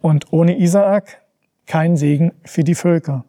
Und 0.00 0.32
ohne 0.32 0.58
Isaak 0.58 1.22
kein 1.66 1.96
Segen 1.96 2.32
für 2.44 2.64
die 2.64 2.74
Völker. 2.74 3.24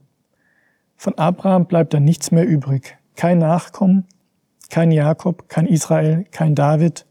Von 0.98 1.18
Abraham 1.18 1.66
bleibt 1.66 1.94
dann 1.94 2.04
nichts 2.04 2.32
mehr 2.32 2.46
übrig. 2.46 2.98
Kein 3.16 3.38
Nachkommen, 3.38 4.06
kein 4.70 4.92
Jakob, 4.92 5.48
kein 5.50 5.68
Israel, 5.68 6.26
kein 6.32 6.56
David 6.56 7.06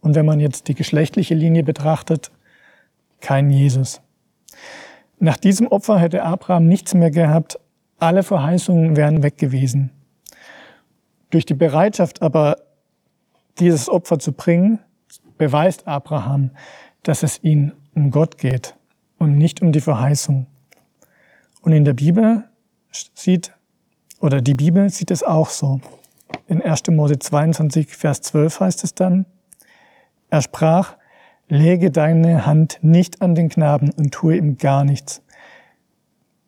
und 0.00 0.14
wenn 0.14 0.26
man 0.26 0.40
jetzt 0.40 0.68
die 0.68 0.74
geschlechtliche 0.74 1.34
Linie 1.34 1.62
betrachtet, 1.62 2.30
kein 3.20 3.50
Jesus. 3.50 4.00
Nach 5.22 5.36
diesem 5.36 5.66
Opfer 5.66 5.98
hätte 5.98 6.22
Abraham 6.22 6.66
nichts 6.66 6.94
mehr 6.94 7.10
gehabt, 7.10 7.60
alle 7.98 8.22
Verheißungen 8.22 8.96
wären 8.96 9.22
weg 9.22 9.36
gewesen. 9.36 9.90
Durch 11.28 11.44
die 11.44 11.54
Bereitschaft 11.54 12.22
aber, 12.22 12.56
dieses 13.58 13.90
Opfer 13.90 14.18
zu 14.18 14.32
bringen, 14.32 14.78
beweist 15.36 15.86
Abraham, 15.86 16.52
dass 17.02 17.22
es 17.22 17.42
ihn 17.44 17.72
um 17.94 18.10
Gott 18.10 18.38
geht 18.38 18.74
und 19.18 19.36
nicht 19.36 19.60
um 19.60 19.72
die 19.72 19.82
Verheißung. 19.82 20.46
Und 21.60 21.72
in 21.72 21.84
der 21.84 21.92
Bibel 21.92 22.44
sieht, 22.90 23.52
oder 24.20 24.40
die 24.40 24.54
Bibel 24.54 24.88
sieht 24.88 25.10
es 25.10 25.22
auch 25.22 25.50
so. 25.50 25.82
In 26.46 26.62
1. 26.62 26.88
Mose 26.88 27.18
22, 27.18 27.94
Vers 27.94 28.22
12 28.22 28.60
heißt 28.60 28.84
es 28.84 28.94
dann, 28.94 29.26
er 30.30 30.40
sprach, 30.40 30.96
lege 31.50 31.90
deine 31.90 32.46
Hand 32.46 32.78
nicht 32.80 33.20
an 33.20 33.34
den 33.34 33.48
Knaben 33.48 33.90
und 33.90 34.12
tue 34.12 34.36
ihm 34.36 34.56
gar 34.56 34.84
nichts. 34.84 35.22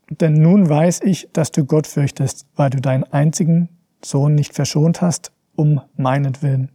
Denn 0.09 0.35
nun 0.35 0.69
weiß 0.69 1.01
ich, 1.03 1.29
dass 1.33 1.51
du 1.51 1.65
Gott 1.65 1.87
fürchtest, 1.87 2.47
weil 2.55 2.71
du 2.71 2.81
deinen 2.81 3.05
einzigen 3.05 3.69
Sohn 4.05 4.35
nicht 4.35 4.55
verschont 4.55 5.03
hast, 5.03 5.33
um 5.57 5.81
meinetwillen. 5.97 6.71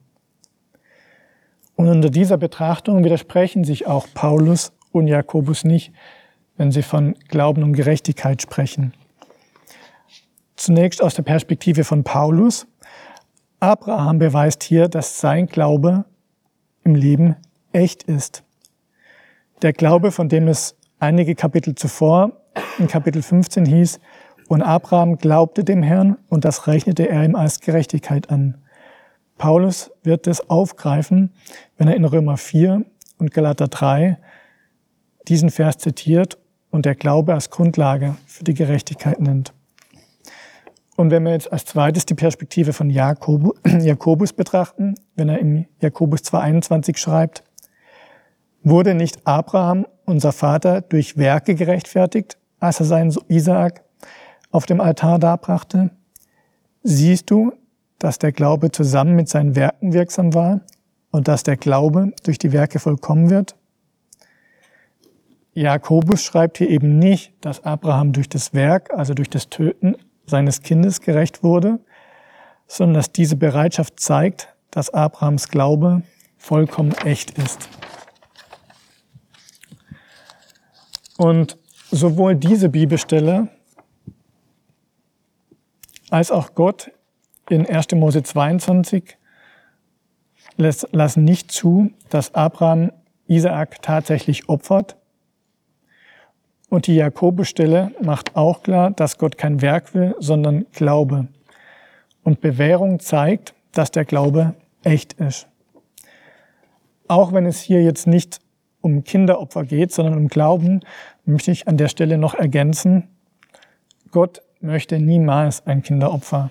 Und 1.76 1.88
unter 1.88 2.10
dieser 2.10 2.38
Betrachtung 2.38 3.04
widersprechen 3.04 3.64
sich 3.64 3.88
auch 3.88 4.08
Paulus 4.14 4.74
und 4.92 5.08
Jakobus 5.08 5.64
nicht, 5.64 5.94
wenn 6.58 6.72
sie 6.72 6.82
von 6.82 7.16
Glauben 7.28 7.64
und 7.64 7.74
Gerechtigkeit 7.74 8.42
sprechen. 8.42 8.94
Zunächst 10.56 11.04
aus 11.04 11.14
der 11.14 11.24
Perspektive 11.24 11.84
von 11.84 12.04
Paulus. 12.04 12.66
Abraham 13.60 14.18
beweist 14.18 14.64
hier, 14.64 14.88
dass 14.88 15.20
sein 15.20 15.46
Glaube 15.46 16.06
im 16.84 16.96
Leben 16.96 17.36
echt 17.72 18.04
ist. 18.04 18.44
Der 19.62 19.74
Glaube, 19.74 20.12
von 20.12 20.30
dem 20.30 20.48
es 20.48 20.76
einige 21.00 21.36
Kapitel 21.36 21.76
zuvor, 21.76 22.42
in 22.78 22.88
Kapitel 22.88 23.22
15 23.22 23.66
hieß, 23.66 24.00
und 24.48 24.62
Abraham 24.62 25.18
glaubte 25.18 25.64
dem 25.64 25.84
Herrn 25.84 26.18
und 26.30 26.46
das 26.46 26.68
rechnete 26.68 27.10
er 27.10 27.24
ihm 27.24 27.36
als 27.36 27.60
Gerechtigkeit 27.60 28.30
an. 28.30 28.58
Paulus 29.38 29.92
wird 30.04 30.26
das 30.26 30.50
aufgreifen, 30.50 31.34
wenn 31.78 31.88
er 31.88 31.96
in 31.96 32.06
Römer 32.06 32.38
4 32.38 32.86
und 33.20 33.32
Galater 33.32 33.68
3 33.68 34.18
diesen 35.28 35.50
Vers 35.50 35.78
zitiert 35.78 36.38
und 36.72 36.86
der 36.86 36.96
Glaube 36.96 37.34
als 37.34 37.50
Grundlage 37.50 38.16
für 38.26 38.44
die 38.44 38.54
Gerechtigkeit 38.54 39.20
nennt. 39.20 39.54
Und 40.96 41.12
wenn 41.12 41.24
wir 41.24 41.34
jetzt 41.34 41.52
als 41.52 41.66
zweites 41.66 42.06
die 42.06 42.16
Perspektive 42.16 42.74
von 42.74 42.90
Jakob, 42.90 43.56
Jakobus 43.80 44.34
betrachten, 44.34 44.96
wenn 45.16 45.30
er 45.30 45.40
im 45.40 45.66
Jakobus 45.80 46.22
2.21 46.22 46.98
schreibt, 46.98 47.44
wurde 48.70 48.94
nicht 48.94 49.26
Abraham, 49.26 49.86
unser 50.06 50.32
Vater, 50.32 50.82
durch 50.82 51.18
Werke 51.18 51.56
gerechtfertigt, 51.56 52.38
als 52.60 52.80
er 52.80 52.86
seinen 52.86 53.16
Isaak 53.28 53.84
auf 54.52 54.66
dem 54.66 54.82
Altar 54.82 55.20
darbrachte? 55.20 55.92
Siehst 56.84 57.30
du, 57.30 57.54
dass 58.00 58.20
der 58.20 58.32
Glaube 58.32 58.72
zusammen 58.72 59.16
mit 59.16 59.30
seinen 59.30 59.56
Werken 59.56 59.94
wirksam 59.94 60.34
war 60.34 60.62
und 61.12 61.28
dass 61.28 61.44
der 61.44 61.58
Glaube 61.58 62.12
durch 62.24 62.38
die 62.38 62.52
Werke 62.52 62.80
vollkommen 62.80 63.30
wird? 63.30 63.56
Jakobus 65.54 66.24
schreibt 66.24 66.60
hier 66.60 66.70
eben 66.70 67.00
nicht, 67.00 67.34
dass 67.42 67.64
Abraham 67.64 68.14
durch 68.14 68.30
das 68.30 68.54
Werk, 68.54 68.94
also 68.94 69.16
durch 69.16 69.30
das 69.30 69.50
Töten 69.50 69.96
seines 70.28 70.62
Kindes 70.62 71.02
gerecht 71.02 71.44
wurde, 71.44 71.80
sondern 72.68 72.96
dass 72.96 73.12
diese 73.12 73.36
Bereitschaft 73.36 74.00
zeigt, 74.00 74.54
dass 74.70 74.94
Abrahams 74.94 75.50
Glaube 75.50 76.04
vollkommen 76.38 76.94
echt 77.04 77.32
ist. 77.40 77.70
Und 81.18 81.58
sowohl 81.92 82.36
diese 82.36 82.70
Bibelstelle 82.70 83.50
als 86.10 86.32
auch 86.32 86.54
Gott 86.54 86.92
in 87.50 87.68
1. 87.68 87.92
Mose 87.94 88.24
22 88.24 89.18
lassen 90.58 91.24
nicht 91.24 91.52
zu, 91.52 91.92
dass 92.10 92.34
Abraham 92.34 92.92
Isaak 93.28 93.82
tatsächlich 93.82 94.50
opfert. 94.50 94.96
Und 96.70 96.88
die 96.88 96.96
Jakobusstelle 96.96 97.92
macht 98.02 98.36
auch 98.36 98.64
klar, 98.64 98.92
dass 98.92 99.18
Gott 99.18 99.38
kein 99.38 99.62
Werk 99.62 99.94
will, 99.94 100.16
sondern 100.20 100.66
Glaube. 100.74 101.28
Und 102.24 102.42
Bewährung 102.42 103.00
zeigt, 103.00 103.54
dass 103.72 103.92
der 103.92 104.04
Glaube 104.04 104.56
echt 104.84 105.14
ist. 105.14 105.48
Auch 107.08 107.32
wenn 107.32 107.46
es 107.46 107.62
hier 107.62 107.84
jetzt 107.84 108.06
nicht 108.08 108.42
um 108.82 109.04
Kinderopfer 109.04 109.64
geht, 109.64 109.92
sondern 109.92 110.18
um 110.18 110.28
Glauben, 110.28 110.82
möchte 111.26 111.52
ich 111.52 111.68
an 111.68 111.78
der 111.78 111.88
Stelle 111.88 112.18
noch 112.18 112.36
ergänzen, 112.36 113.10
Gott 114.12 114.42
möchte 114.62 115.00
niemals 115.00 115.66
ein 115.66 115.82
Kinderopfer. 115.84 116.50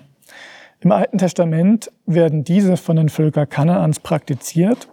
Im 0.79 0.91
Alten 0.91 1.17
Testament 1.17 1.91
werden 2.05 2.43
diese 2.43 2.77
von 2.77 2.97
den 2.97 3.09
Völkern 3.09 3.49
Kanaans 3.49 3.99
praktiziert 3.99 4.87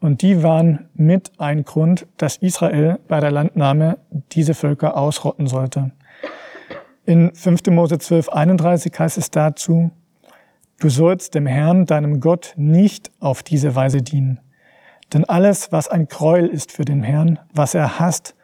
und 0.00 0.20
die 0.22 0.42
waren 0.42 0.90
mit 0.94 1.32
ein 1.38 1.64
Grund, 1.64 2.06
dass 2.18 2.36
Israel 2.36 2.98
bei 3.08 3.20
der 3.20 3.30
Landnahme 3.30 3.98
diese 4.32 4.54
Völker 4.54 4.96
ausrotten 4.96 5.46
sollte. 5.46 5.92
In 7.06 7.34
5. 7.34 7.66
Mose 7.68 7.98
12, 7.98 8.28
31 8.28 8.92
heißt 8.98 9.18
es 9.18 9.30
dazu, 9.30 9.90
Du 10.78 10.88
sollst 10.88 11.36
dem 11.36 11.46
Herrn, 11.46 11.86
deinem 11.86 12.18
Gott, 12.18 12.54
nicht 12.56 13.12
auf 13.20 13.44
diese 13.44 13.76
Weise 13.76 14.02
dienen. 14.02 14.40
Denn 15.12 15.24
alles, 15.24 15.72
was 15.72 15.88
ein 15.88 16.08
Gräuel 16.08 16.46
ist 16.46 16.72
für 16.72 16.84
den 16.84 17.02
Herrn, 17.02 17.38
was 17.52 17.74
er 17.74 17.98
hasst, 17.98 18.34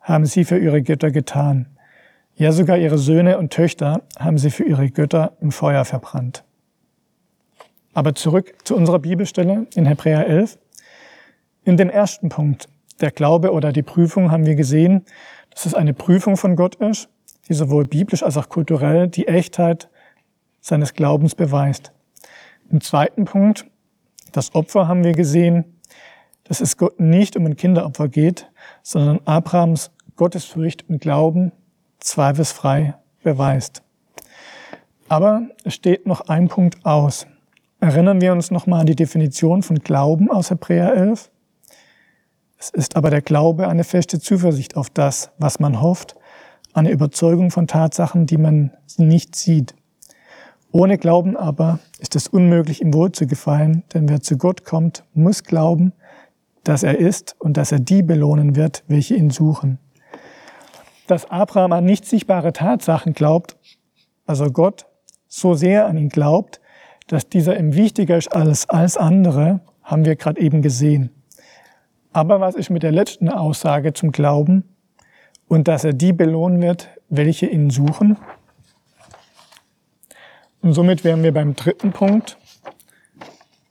haben 0.00 0.26
sie 0.26 0.44
für 0.44 0.58
ihre 0.58 0.82
Götter 0.82 1.10
getan. 1.10 1.66
Ja, 2.34 2.52
sogar 2.52 2.78
ihre 2.78 2.98
Söhne 2.98 3.38
und 3.38 3.52
Töchter 3.52 4.02
haben 4.18 4.38
sie 4.38 4.50
für 4.50 4.64
ihre 4.64 4.90
Götter 4.90 5.36
im 5.40 5.52
Feuer 5.52 5.84
verbrannt. 5.84 6.44
Aber 7.92 8.14
zurück 8.14 8.54
zu 8.64 8.76
unserer 8.76 8.98
Bibelstelle 8.98 9.66
in 9.74 9.86
Hebräer 9.86 10.26
11. 10.26 10.58
In 11.64 11.76
dem 11.76 11.90
ersten 11.90 12.28
Punkt, 12.28 12.68
der 13.00 13.10
Glaube 13.10 13.52
oder 13.52 13.72
die 13.72 13.82
Prüfung, 13.82 14.30
haben 14.30 14.46
wir 14.46 14.54
gesehen, 14.54 15.04
dass 15.50 15.66
es 15.66 15.74
eine 15.74 15.92
Prüfung 15.92 16.36
von 16.36 16.56
Gott 16.56 16.76
ist, 16.76 17.08
die 17.48 17.54
sowohl 17.54 17.84
biblisch 17.84 18.22
als 18.22 18.36
auch 18.36 18.48
kulturell 18.48 19.08
die 19.08 19.28
Echtheit 19.28 19.88
seines 20.60 20.94
Glaubens 20.94 21.34
beweist. 21.34 21.92
Im 22.70 22.80
zweiten 22.80 23.24
Punkt, 23.24 23.66
das 24.32 24.54
Opfer, 24.54 24.86
haben 24.86 25.04
wir 25.04 25.12
gesehen, 25.12 25.79
dass 26.50 26.60
es 26.60 26.76
Gott 26.76 26.98
nicht 26.98 27.36
um 27.36 27.46
ein 27.46 27.54
Kinderopfer 27.54 28.08
geht, 28.08 28.50
sondern 28.82 29.20
Abrahams 29.24 29.92
Gottesfurcht 30.16 30.84
und 30.88 31.00
Glauben 31.00 31.52
zweifelsfrei 32.00 32.96
beweist. 33.22 33.82
Aber 35.08 35.42
es 35.62 35.74
steht 35.74 36.06
noch 36.06 36.22
ein 36.22 36.48
Punkt 36.48 36.84
aus. 36.84 37.28
Erinnern 37.78 38.20
wir 38.20 38.32
uns 38.32 38.50
nochmal 38.50 38.80
an 38.80 38.86
die 38.86 38.96
Definition 38.96 39.62
von 39.62 39.78
Glauben 39.78 40.28
aus 40.28 40.50
Hebräer 40.50 40.92
11. 40.92 41.30
Es 42.58 42.70
ist 42.70 42.96
aber 42.96 43.10
der 43.10 43.22
Glaube 43.22 43.68
eine 43.68 43.84
feste 43.84 44.18
Zuversicht 44.18 44.76
auf 44.76 44.90
das, 44.90 45.30
was 45.38 45.60
man 45.60 45.80
hofft, 45.80 46.16
eine 46.72 46.90
Überzeugung 46.90 47.52
von 47.52 47.68
Tatsachen, 47.68 48.26
die 48.26 48.38
man 48.38 48.72
nicht 48.98 49.36
sieht. 49.36 49.76
Ohne 50.72 50.98
Glauben 50.98 51.36
aber 51.36 51.78
ist 52.00 52.16
es 52.16 52.26
unmöglich, 52.26 52.82
ihm 52.82 52.92
wohl 52.92 53.12
zu 53.12 53.28
gefallen, 53.28 53.84
denn 53.94 54.08
wer 54.08 54.20
zu 54.20 54.36
Gott 54.36 54.64
kommt, 54.64 55.04
muss 55.14 55.44
glauben, 55.44 55.92
dass 56.64 56.82
er 56.82 56.98
ist 56.98 57.36
und 57.38 57.56
dass 57.56 57.72
er 57.72 57.80
die 57.80 58.02
belohnen 58.02 58.56
wird, 58.56 58.84
welche 58.88 59.14
ihn 59.14 59.30
suchen 59.30 59.78
dass 61.10 61.28
Abraham 61.28 61.72
an 61.72 61.84
nicht 61.84 62.06
sichtbare 62.06 62.52
Tatsachen 62.52 63.14
glaubt, 63.14 63.56
also 64.26 64.46
Gott 64.46 64.86
so 65.26 65.54
sehr 65.54 65.86
an 65.86 65.96
ihn 65.96 66.08
glaubt, 66.08 66.60
dass 67.08 67.28
dieser 67.28 67.58
ihm 67.58 67.74
wichtiger 67.74 68.16
ist 68.16 68.32
als 68.32 68.68
alles 68.68 68.96
andere, 68.96 69.60
haben 69.82 70.04
wir 70.04 70.14
gerade 70.14 70.40
eben 70.40 70.62
gesehen. 70.62 71.10
Aber 72.12 72.40
was 72.40 72.54
ist 72.54 72.70
mit 72.70 72.84
der 72.84 72.92
letzten 72.92 73.28
Aussage 73.28 73.92
zum 73.92 74.12
Glauben 74.12 74.64
und 75.48 75.66
dass 75.66 75.82
er 75.82 75.92
die 75.92 76.12
belohnen 76.12 76.62
wird, 76.62 76.88
welche 77.08 77.46
ihn 77.46 77.70
suchen? 77.70 78.16
Und 80.62 80.74
somit 80.74 81.02
wären 81.02 81.24
wir 81.24 81.34
beim 81.34 81.56
dritten 81.56 81.90
Punkt, 81.90 82.38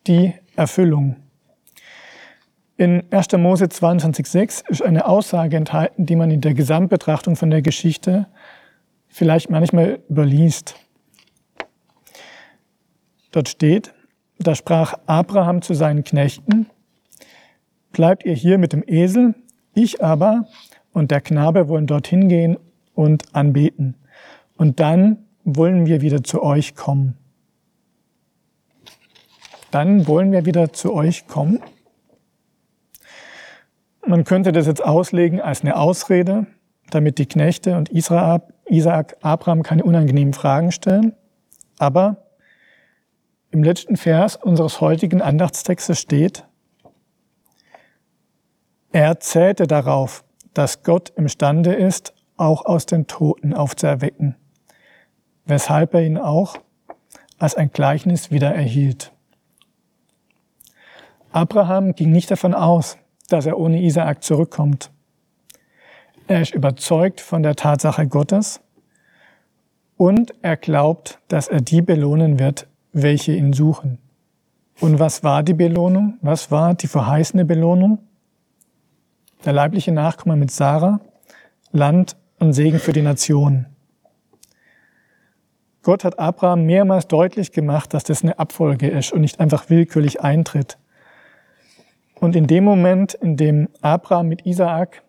die 0.08 0.34
Erfüllung. 0.58 1.16
In 2.80 3.04
1. 3.12 3.34
Mose 3.34 3.66
22,6 3.66 4.70
ist 4.70 4.82
eine 4.82 5.06
Aussage 5.06 5.58
enthalten, 5.58 6.06
die 6.06 6.16
man 6.16 6.32
in 6.32 6.40
der 6.40 6.54
Gesamtbetrachtung 6.54 7.36
von 7.36 7.50
der 7.50 7.62
Geschichte 7.62 8.28
vielleicht 9.10 9.50
manchmal 9.50 10.00
überliest. 10.10 10.76
Dort 13.32 13.50
steht, 13.50 13.94
da 14.38 14.56
sprach 14.56 14.94
Abraham 15.08 15.62
zu 15.62 15.74
seinen 15.74 16.06
Knechten, 16.06 16.68
bleibt 17.92 18.24
ihr 18.24 18.34
hier 18.34 18.58
mit 18.58 18.72
dem 18.72 18.86
Esel, 18.88 19.36
ich 19.74 20.02
aber 20.02 20.48
und 20.94 21.12
der 21.12 21.20
Knabe 21.20 21.68
wollen 21.68 21.86
dorthin 21.86 22.30
gehen 22.30 22.58
und 22.94 23.36
anbeten. 23.36 23.96
Und 24.56 24.80
dann 24.80 25.26
wollen 25.44 25.86
wir 25.86 26.00
wieder 26.00 26.24
zu 26.24 26.42
euch 26.42 26.76
kommen. 26.76 27.18
Dann 29.70 30.08
wollen 30.08 30.32
wir 30.32 30.46
wieder 30.46 30.72
zu 30.72 30.94
euch 30.94 31.28
kommen. 31.28 31.60
Man 34.06 34.24
könnte 34.24 34.52
das 34.52 34.66
jetzt 34.66 34.84
auslegen 34.84 35.42
als 35.42 35.62
eine 35.62 35.76
Ausrede, 35.76 36.48
damit 36.90 37.18
die 37.18 37.28
Knechte 37.28 37.78
und 37.78 37.90
Isaak 37.92 39.18
Abraham 39.22 39.64
keine 39.64 39.84
unangenehmen 39.84 40.34
Fragen 40.34 40.72
stellen. 40.72 41.14
Aber 41.78 42.30
im 43.52 43.64
letzten 43.64 43.98
Vers 43.98 44.36
unseres 44.36 44.82
heutigen 44.82 45.22
Andachtstextes 45.22 46.00
steht, 46.00 46.46
er 48.92 49.20
zählte 49.20 49.68
darauf, 49.68 50.24
dass 50.54 50.84
Gott 50.84 51.10
imstande 51.16 51.74
ist, 51.74 52.14
auch 52.38 52.66
aus 52.66 52.86
den 52.86 53.06
Toten 53.06 53.54
aufzuerwecken, 53.54 54.36
weshalb 55.46 55.94
er 55.94 56.02
ihn 56.02 56.18
auch 56.18 56.58
als 57.38 57.56
ein 57.56 57.72
Gleichnis 57.72 58.32
wieder 58.32 58.54
erhielt. 58.54 59.12
Abraham 61.32 61.94
ging 61.94 62.12
nicht 62.12 62.32
davon 62.32 62.54
aus, 62.56 62.98
dass 63.30 63.46
er 63.46 63.58
ohne 63.58 63.82
Isaak 63.82 64.24
zurückkommt. 64.24 64.92
Er 66.28 66.42
ist 66.42 66.54
überzeugt 66.54 67.22
von 67.22 67.42
der 67.42 67.56
Tatsache 67.56 68.08
Gottes 68.08 68.62
und 69.98 70.34
er 70.42 70.58
glaubt, 70.58 71.20
dass 71.28 71.48
er 71.48 71.62
die 71.62 71.82
belohnen 71.82 72.40
wird, 72.40 72.68
welche 72.94 73.34
ihn 73.34 73.54
suchen. 73.54 73.98
Und 74.80 75.00
was 75.00 75.24
war 75.24 75.44
die 75.44 75.54
Belohnung? 75.54 76.18
Was 76.22 76.52
war 76.52 76.74
die 76.74 76.88
verheißene 76.88 77.46
Belohnung? 77.46 78.00
Der 79.46 79.54
leibliche 79.54 79.92
Nachkomme 79.92 80.36
mit 80.36 80.52
Sarah, 80.52 81.02
Land 81.72 82.16
und 82.40 82.54
Segen 82.54 82.80
für 82.80 82.94
die 82.94 83.02
Nation. 83.02 83.66
Gott 85.82 86.04
hat 86.04 86.20
Abraham 86.20 86.66
mehrmals 86.66 87.08
deutlich 87.08 87.52
gemacht, 87.52 87.94
dass 87.94 88.04
das 88.04 88.24
eine 88.24 88.38
Abfolge 88.38 88.88
ist 88.88 89.12
und 89.12 89.22
nicht 89.22 89.40
einfach 89.40 89.70
willkürlich 89.70 90.22
eintritt. 90.22 90.78
Und 92.20 92.36
in 92.36 92.48
dem 92.48 92.64
Moment, 92.64 93.14
in 93.14 93.38
dem 93.38 93.70
Abraham 93.82 94.28
mit 94.28 94.46
Isaak 94.46 95.04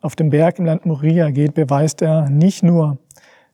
auf 0.00 0.16
dem 0.16 0.30
Berg 0.30 0.58
im 0.58 0.64
Land 0.64 0.84
Moria 0.84 1.30
geht, 1.30 1.54
beweist 1.54 2.02
er 2.02 2.28
nicht 2.28 2.62
nur, 2.62 2.98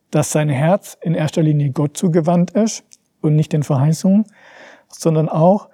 dass 0.09 0.31
sein 0.31 0.49
Herz 0.49 0.97
in 1.01 1.13
erster 1.13 1.43
Linie 1.43 1.69
Gott 1.71 1.95
zugewandt 1.95 2.51
ist 2.51 2.83
und 3.21 3.35
nicht 3.35 3.53
den 3.53 3.61
Verheißungen, 3.61 4.25
sondern 4.87 5.29
auch, 5.29 5.69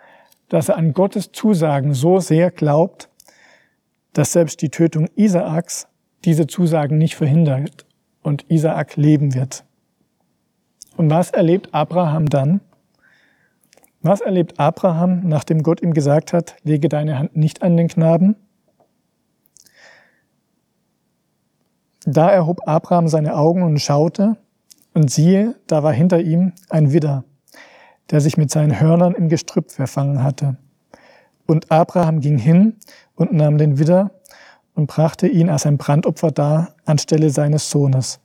dass 0.49 0.67
er 0.69 0.77
an 0.77 0.93
Gottes 0.93 1.31
Zusagen 1.31 1.93
so 1.93 2.19
sehr 2.19 2.51
glaubt, 2.51 3.09
dass 4.11 4.33
selbst 4.33 4.61
die 4.61 4.69
Tötung 4.69 5.07
Isaaks 5.15 5.87
diese 6.25 6.47
Zusagen 6.47 6.97
nicht 6.97 7.15
verhindert 7.15 7.85
und 8.21 8.45
Isaak 8.49 8.97
leben 8.97 9.33
wird. 9.33 9.63
Und 10.97 11.09
was 11.09 11.31
erlebt 11.31 11.73
Abraham 11.73 12.27
dann? 12.27 12.61
Was 14.07 14.21
erlebt 14.21 14.59
Abraham, 14.59 15.21
nachdem 15.23 15.63
Gott 15.63 15.81
ihm 15.81 15.95
gesagt 15.95 16.31
hat, 16.31 16.57
lege 16.61 16.89
deine 16.89 17.17
Hand 17.17 17.35
nicht 17.35 17.63
an 17.63 17.75
den 17.75 17.87
Knaben? 17.87 18.35
Da 22.05 22.29
erhob 22.29 22.67
Abraham 22.67 23.07
seine 23.07 23.35
Augen 23.35 23.63
und 23.63 23.81
schaute, 23.81 24.37
und 24.93 25.09
siehe, 25.09 25.55
da 25.65 25.81
war 25.81 25.91
hinter 25.91 26.19
ihm 26.21 26.53
ein 26.69 26.93
Widder, 26.93 27.23
der 28.11 28.21
sich 28.21 28.37
mit 28.37 28.51
seinen 28.51 28.79
Hörnern 28.79 29.15
im 29.15 29.27
Gestrüpp 29.27 29.71
verfangen 29.71 30.21
hatte. 30.21 30.57
Und 31.47 31.71
Abraham 31.71 32.19
ging 32.19 32.37
hin 32.37 32.75
und 33.15 33.33
nahm 33.33 33.57
den 33.57 33.79
Widder 33.79 34.11
und 34.75 34.85
brachte 34.85 35.27
ihn 35.27 35.49
als 35.49 35.65
ein 35.65 35.79
Brandopfer 35.79 36.29
dar 36.29 36.75
anstelle 36.85 37.31
seines 37.31 37.71
Sohnes. 37.71 38.19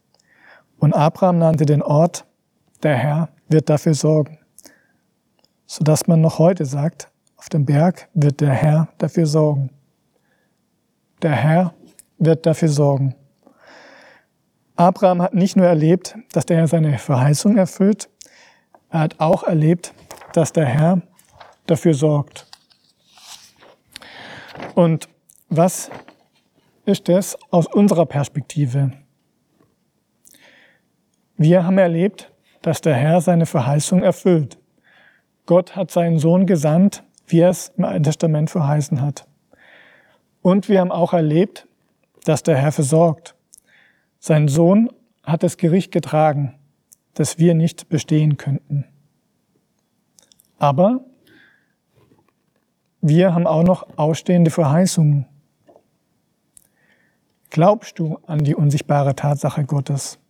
Und 0.79 0.93
Abraham 0.93 1.39
nannte 1.39 1.65
den 1.65 1.81
Ort, 1.81 2.27
der 2.83 2.97
Herr 2.97 3.31
wird 3.49 3.71
dafür 3.71 3.95
sorgen 3.95 4.40
sodass 5.71 6.09
man 6.09 6.21
noch 6.21 6.41
heute 6.41 6.65
sagt, 6.65 7.13
auf 7.37 7.49
dem 7.49 7.65
Berg 7.65 8.09
wird 8.13 8.41
der 8.41 8.53
Herr 8.53 8.89
dafür 8.99 9.27
sorgen. 9.27 9.71
Der 11.23 11.31
Herr 11.31 11.75
wird 12.19 12.45
dafür 12.45 12.69
sorgen. 12.69 13.15
Abraham 14.75 15.23
hat 15.23 15.33
nicht 15.33 15.55
nur 15.55 15.67
erlebt, 15.67 16.17
dass 16.33 16.45
der 16.45 16.57
Herr 16.57 16.67
seine 16.67 16.99
Verheißung 16.99 17.57
erfüllt, 17.57 18.11
er 18.89 18.99
hat 18.99 19.21
auch 19.21 19.45
erlebt, 19.45 19.95
dass 20.33 20.53
der 20.53 20.67
Herr 20.67 21.03
dafür 21.67 21.95
sorgt. 21.95 22.49
Und 24.75 25.09
was 25.51 25.89
ist 26.85 27.09
das 27.09 27.39
aus 27.53 27.69
unserer 27.69 28.07
Perspektive? 28.07 28.91
Wir 31.37 31.65
haben 31.65 31.79
erlebt, 31.79 32.33
dass 32.61 32.81
der 32.81 32.97
Herr 32.97 33.21
seine 33.21 33.47
Verheißung 33.47 34.03
erfüllt. 34.03 34.59
Gott 35.51 35.75
hat 35.75 35.91
seinen 35.91 36.21
Sohn 36.21 36.47
gesandt, 36.47 37.03
wie 37.27 37.41
er 37.41 37.51
es 37.51 37.73
im 37.77 37.85
Alten 37.85 38.05
Testament 38.05 38.51
verheißen 38.51 39.01
hat. 39.01 39.27
Und 40.43 40.69
wir 40.69 40.79
haben 40.79 40.93
auch 40.93 41.13
erlebt, 41.13 41.67
dass 42.23 42.45
der 42.45 42.57
Herr 42.57 42.71
versorgt. 42.71 43.35
Sein 44.21 44.47
Sohn 44.47 44.91
hat 45.25 45.43
das 45.43 45.57
Gericht 45.57 45.91
getragen, 45.91 46.55
das 47.15 47.41
wir 47.41 47.55
nicht 47.55 47.89
bestehen 47.89 48.37
könnten. 48.37 48.85
Aber 50.61 51.01
wir 53.01 53.35
haben 53.35 53.49
auch 53.49 53.65
noch 53.65 53.99
ausstehende 53.99 54.53
Verheißungen. 54.53 55.27
Glaubst 57.51 57.99
du 57.99 58.21
an 58.25 58.45
die 58.45 58.55
unsichtbare 58.55 59.17
Tatsache 59.17 59.65
Gottes? 59.65 60.21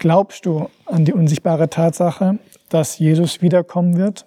Glaubst 0.00 0.46
du 0.46 0.70
an 0.86 1.04
die 1.04 1.12
unsichtbare 1.12 1.68
Tatsache, 1.68 2.38
dass 2.70 2.98
Jesus 2.98 3.42
wiederkommen 3.42 3.98
wird? 3.98 4.26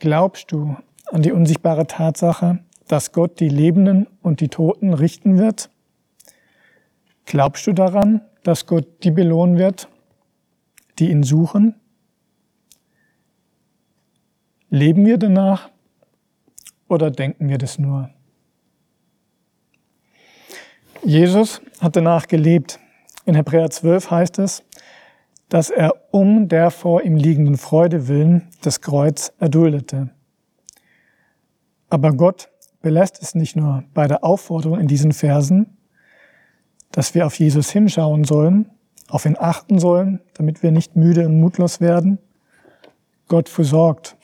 Glaubst 0.00 0.52
du 0.52 0.76
an 1.06 1.22
die 1.22 1.32
unsichtbare 1.32 1.86
Tatsache, 1.86 2.58
dass 2.88 3.12
Gott 3.12 3.40
die 3.40 3.48
Lebenden 3.48 4.06
und 4.20 4.40
die 4.42 4.48
Toten 4.48 4.92
richten 4.92 5.38
wird? 5.38 5.70
Glaubst 7.24 7.66
du 7.66 7.72
daran, 7.72 8.20
dass 8.42 8.66
Gott 8.66 9.02
die 9.02 9.10
belohnen 9.10 9.56
wird, 9.56 9.88
die 10.98 11.10
ihn 11.10 11.22
suchen? 11.22 11.74
Leben 14.68 15.06
wir 15.06 15.16
danach 15.16 15.70
oder 16.86 17.10
denken 17.10 17.48
wir 17.48 17.56
das 17.56 17.78
nur? 17.78 18.10
Jesus 21.02 21.62
hat 21.80 21.96
danach 21.96 22.28
gelebt. 22.28 22.78
In 23.26 23.34
Hebräer 23.34 23.68
12 23.68 24.10
heißt 24.10 24.38
es, 24.38 24.62
dass 25.48 25.70
er 25.70 25.94
um 26.12 26.48
der 26.48 26.70
vor 26.70 27.02
ihm 27.02 27.16
liegenden 27.16 27.56
Freude 27.56 28.06
willen 28.06 28.48
das 28.62 28.80
Kreuz 28.80 29.32
erduldete. 29.40 30.10
Aber 31.90 32.12
Gott 32.12 32.50
belässt 32.82 33.20
es 33.20 33.34
nicht 33.34 33.56
nur 33.56 33.82
bei 33.94 34.06
der 34.06 34.22
Aufforderung 34.22 34.78
in 34.78 34.86
diesen 34.86 35.12
Versen, 35.12 35.76
dass 36.92 37.16
wir 37.16 37.26
auf 37.26 37.36
Jesus 37.36 37.70
hinschauen 37.70 38.22
sollen, 38.22 38.70
auf 39.08 39.26
ihn 39.26 39.36
achten 39.36 39.80
sollen, 39.80 40.20
damit 40.34 40.62
wir 40.62 40.70
nicht 40.70 40.94
müde 40.94 41.26
und 41.26 41.40
mutlos 41.40 41.80
werden. 41.80 42.18
Gott 43.26 43.48
versorgt. 43.48 44.16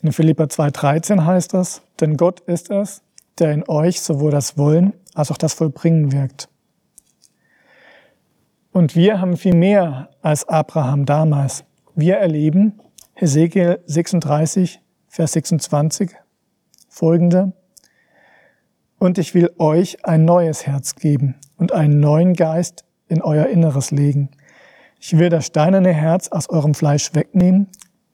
In 0.00 0.12
Philippa 0.12 0.44
2,13 0.44 1.26
heißt 1.26 1.52
das, 1.52 1.82
denn 2.00 2.16
Gott 2.16 2.40
ist 2.40 2.70
es, 2.70 3.02
der 3.38 3.52
in 3.52 3.68
euch 3.68 4.00
sowohl 4.00 4.30
das 4.30 4.56
Wollen 4.56 4.94
als 5.14 5.30
auch 5.30 5.36
das 5.36 5.52
Vollbringen 5.52 6.10
wirkt. 6.10 6.48
Und 8.72 8.94
wir 8.94 9.20
haben 9.20 9.36
viel 9.36 9.54
mehr 9.54 10.10
als 10.20 10.46
Abraham 10.48 11.06
damals. 11.06 11.64
Wir 11.94 12.16
erleben 12.16 12.80
Hesekiel 13.14 13.80
36, 13.86 14.80
Vers 15.08 15.32
26 15.32 16.10
folgende. 16.88 17.52
Und 18.98 19.18
ich 19.18 19.34
will 19.34 19.50
euch 19.58 20.04
ein 20.04 20.24
neues 20.24 20.66
Herz 20.66 20.96
geben 20.96 21.36
und 21.56 21.72
einen 21.72 22.00
neuen 22.00 22.34
Geist 22.34 22.84
in 23.08 23.22
euer 23.22 23.46
Inneres 23.46 23.90
legen. 23.90 24.30
Ich 25.00 25.16
will 25.16 25.28
das 25.28 25.46
steinerne 25.46 25.92
Herz 25.92 26.28
aus 26.28 26.48
eurem 26.50 26.74
Fleisch 26.74 27.14
wegnehmen 27.14 27.68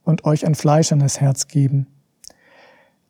und 0.04 0.24
euch 0.24 0.46
ein 0.46 0.54
fleischernes 0.54 1.20
Herz 1.20 1.48
geben. 1.48 1.86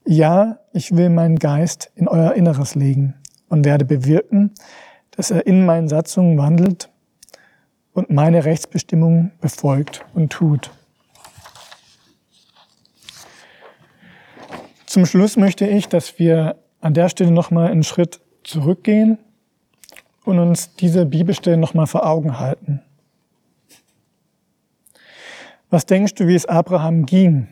Ja, 0.07 0.61
ich 0.73 0.97
will 0.97 1.11
meinen 1.11 1.39
Geist 1.39 1.91
in 1.95 2.09
euer 2.09 2.35
Inneres 2.35 2.75
legen 2.75 3.15
und 3.49 3.65
werde 3.65 3.85
bewirken, 3.85 4.53
dass 5.11 5.31
er 5.31 5.47
in 5.47 5.67
meinen 5.67 5.89
Satzungen 5.89 6.39
wandelt 6.39 6.91
und 7.95 8.11
meine 8.11 8.45
Rechtsbestimmungen 8.45 9.33
befolgt 9.41 10.05
und 10.13 10.31
tut. 10.31 10.71
Zum 14.85 15.07
Schluss 15.07 15.37
möchte 15.37 15.67
ich, 15.67 15.89
dass 15.89 16.19
wir 16.19 16.57
an 16.81 16.93
der 16.93 17.09
Stelle 17.09 17.31
nochmal 17.31 17.71
einen 17.71 17.83
Schritt 17.83 18.21
zurückgehen 18.43 19.19
und 20.25 20.39
uns 20.39 20.75
diese 20.77 21.07
Bibelstelle 21.07 21.57
nochmal 21.57 21.87
vor 21.87 22.07
Augen 22.07 22.39
halten. 22.39 22.83
Was 25.71 25.87
denkst 25.87 26.15
du, 26.15 26.29
wie 26.29 26.35
es 26.35 26.47
Abraham 26.47 27.07
ging, 27.07 27.49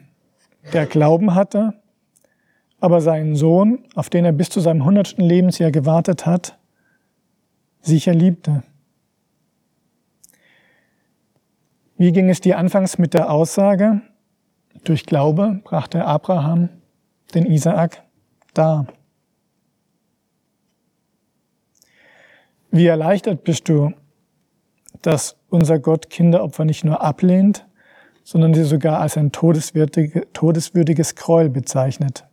der 0.72 0.86
Glauben 0.86 1.34
hatte, 1.34 1.74
aber 2.78 3.00
seinen 3.00 3.34
Sohn, 3.34 3.84
auf 3.94 4.10
den 4.10 4.24
er 4.24 4.32
bis 4.32 4.48
zu 4.48 4.60
seinem 4.60 4.84
hundertsten 4.84 5.24
Lebensjahr 5.24 5.70
gewartet 5.70 6.26
hat, 6.26 6.58
sicher 7.80 8.14
liebte? 8.14 8.62
Wie 12.02 12.10
ging 12.10 12.30
es 12.30 12.40
dir 12.40 12.58
anfangs 12.58 12.98
mit 12.98 13.14
der 13.14 13.30
Aussage, 13.30 14.00
durch 14.82 15.06
Glaube 15.06 15.60
brachte 15.62 16.04
Abraham 16.04 16.68
den 17.32 17.46
Isaak 17.46 18.02
dar? 18.54 18.88
Wie 22.72 22.86
erleichtert 22.86 23.44
bist 23.44 23.68
du, 23.68 23.92
dass 25.02 25.36
unser 25.48 25.78
Gott 25.78 26.10
Kinderopfer 26.10 26.64
nicht 26.64 26.82
nur 26.82 27.02
ablehnt, 27.02 27.68
sondern 28.24 28.52
sie 28.52 28.64
sogar 28.64 28.98
als 28.98 29.16
ein 29.16 29.30
todeswürdige, 29.30 30.26
todeswürdiges 30.32 31.14
Gräuel 31.14 31.50
bezeichnet? 31.50 32.26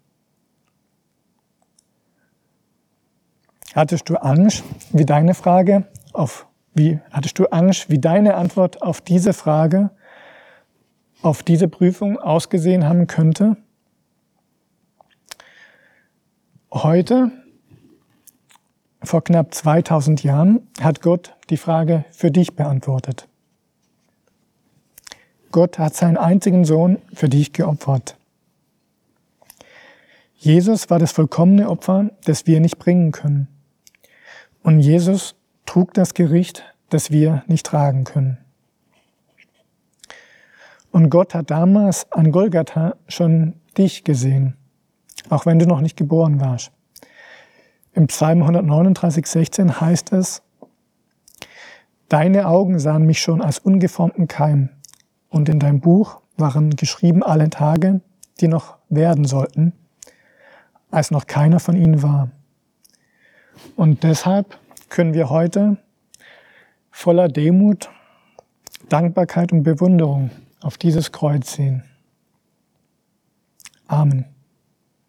Hattest 3.76 4.10
du 4.10 4.16
Angst, 4.16 4.64
wie 4.94 5.06
deine 5.06 5.36
Frage, 5.36 5.86
auf 6.12 6.49
wie 6.80 7.00
hattest 7.12 7.38
du 7.38 7.46
Angst, 7.48 7.90
wie 7.90 8.00
deine 8.00 8.36
Antwort 8.36 8.82
auf 8.82 9.02
diese 9.02 9.34
Frage, 9.34 9.92
auf 11.22 11.44
diese 11.44 11.68
Prüfung 11.68 12.18
ausgesehen 12.18 12.86
haben 12.86 13.06
könnte? 13.06 13.58
Heute, 16.72 17.32
vor 19.04 19.24
knapp 19.24 19.54
2000 19.54 20.24
Jahren, 20.24 20.68
hat 20.82 21.02
Gott 21.02 21.36
die 21.50 21.58
Frage 21.58 22.06
für 22.12 22.32
dich 22.32 22.56
beantwortet. 22.56 23.28
Gott 25.52 25.80
hat 25.80 25.96
seinen 25.96 26.18
einzigen 26.18 26.64
Sohn 26.64 27.00
für 27.14 27.28
dich 27.28 27.52
geopfert. 27.52 28.16
Jesus 30.36 30.90
war 30.90 31.00
das 31.00 31.12
vollkommene 31.12 31.70
Opfer, 31.70 32.12
das 32.24 32.48
wir 32.48 32.62
nicht 32.62 32.78
bringen 32.80 33.12
können. 33.12 33.50
Und 34.64 34.80
Jesus 34.80 35.36
trug 35.70 35.94
das 35.94 36.16
Gericht, 36.16 36.64
das 36.90 37.12
wir 37.12 37.44
nicht 37.46 37.64
tragen 37.64 38.04
können. 38.04 38.40
Und 40.92 41.12
Gott 41.12 41.36
hat 41.36 41.52
damals 41.52 42.12
an 42.12 42.32
Golgatha 42.32 42.96
schon 43.08 43.54
dich 43.78 44.04
gesehen, 44.04 44.58
auch 45.30 45.46
wenn 45.46 45.60
du 45.60 45.68
noch 45.68 45.82
nicht 45.82 45.96
geboren 45.96 46.42
warst. 46.42 46.72
Im 47.94 48.08
Psalm 48.08 48.42
139, 48.42 49.28
16 49.28 49.80
heißt 49.80 50.12
es, 50.14 50.42
Deine 52.08 52.48
Augen 52.48 52.80
sahen 52.80 53.06
mich 53.06 53.22
schon 53.22 53.40
als 53.40 53.60
ungeformten 53.60 54.28
Keim, 54.28 54.70
und 55.30 55.50
in 55.50 55.60
deinem 55.60 55.82
Buch 55.82 56.22
waren 56.36 56.72
geschrieben 56.72 57.22
alle 57.22 57.52
Tage, 57.52 58.02
die 58.40 58.48
noch 58.48 58.78
werden 58.90 59.26
sollten, 59.26 59.74
als 60.90 61.12
noch 61.12 61.28
keiner 61.28 61.60
von 61.60 61.76
ihnen 61.76 62.02
war. 62.02 62.32
Und 63.76 64.02
deshalb 64.02 64.59
können 64.90 65.14
wir 65.14 65.30
heute 65.30 65.78
voller 66.92 67.28
Demut 67.28 67.90
Dankbarkeit 68.90 69.52
und 69.52 69.64
Bewunderung 69.64 70.32
auf 70.62 70.78
dieses 70.78 71.12
Kreuz 71.12 71.54
sehen. 71.54 71.84
Amen. 73.88 74.26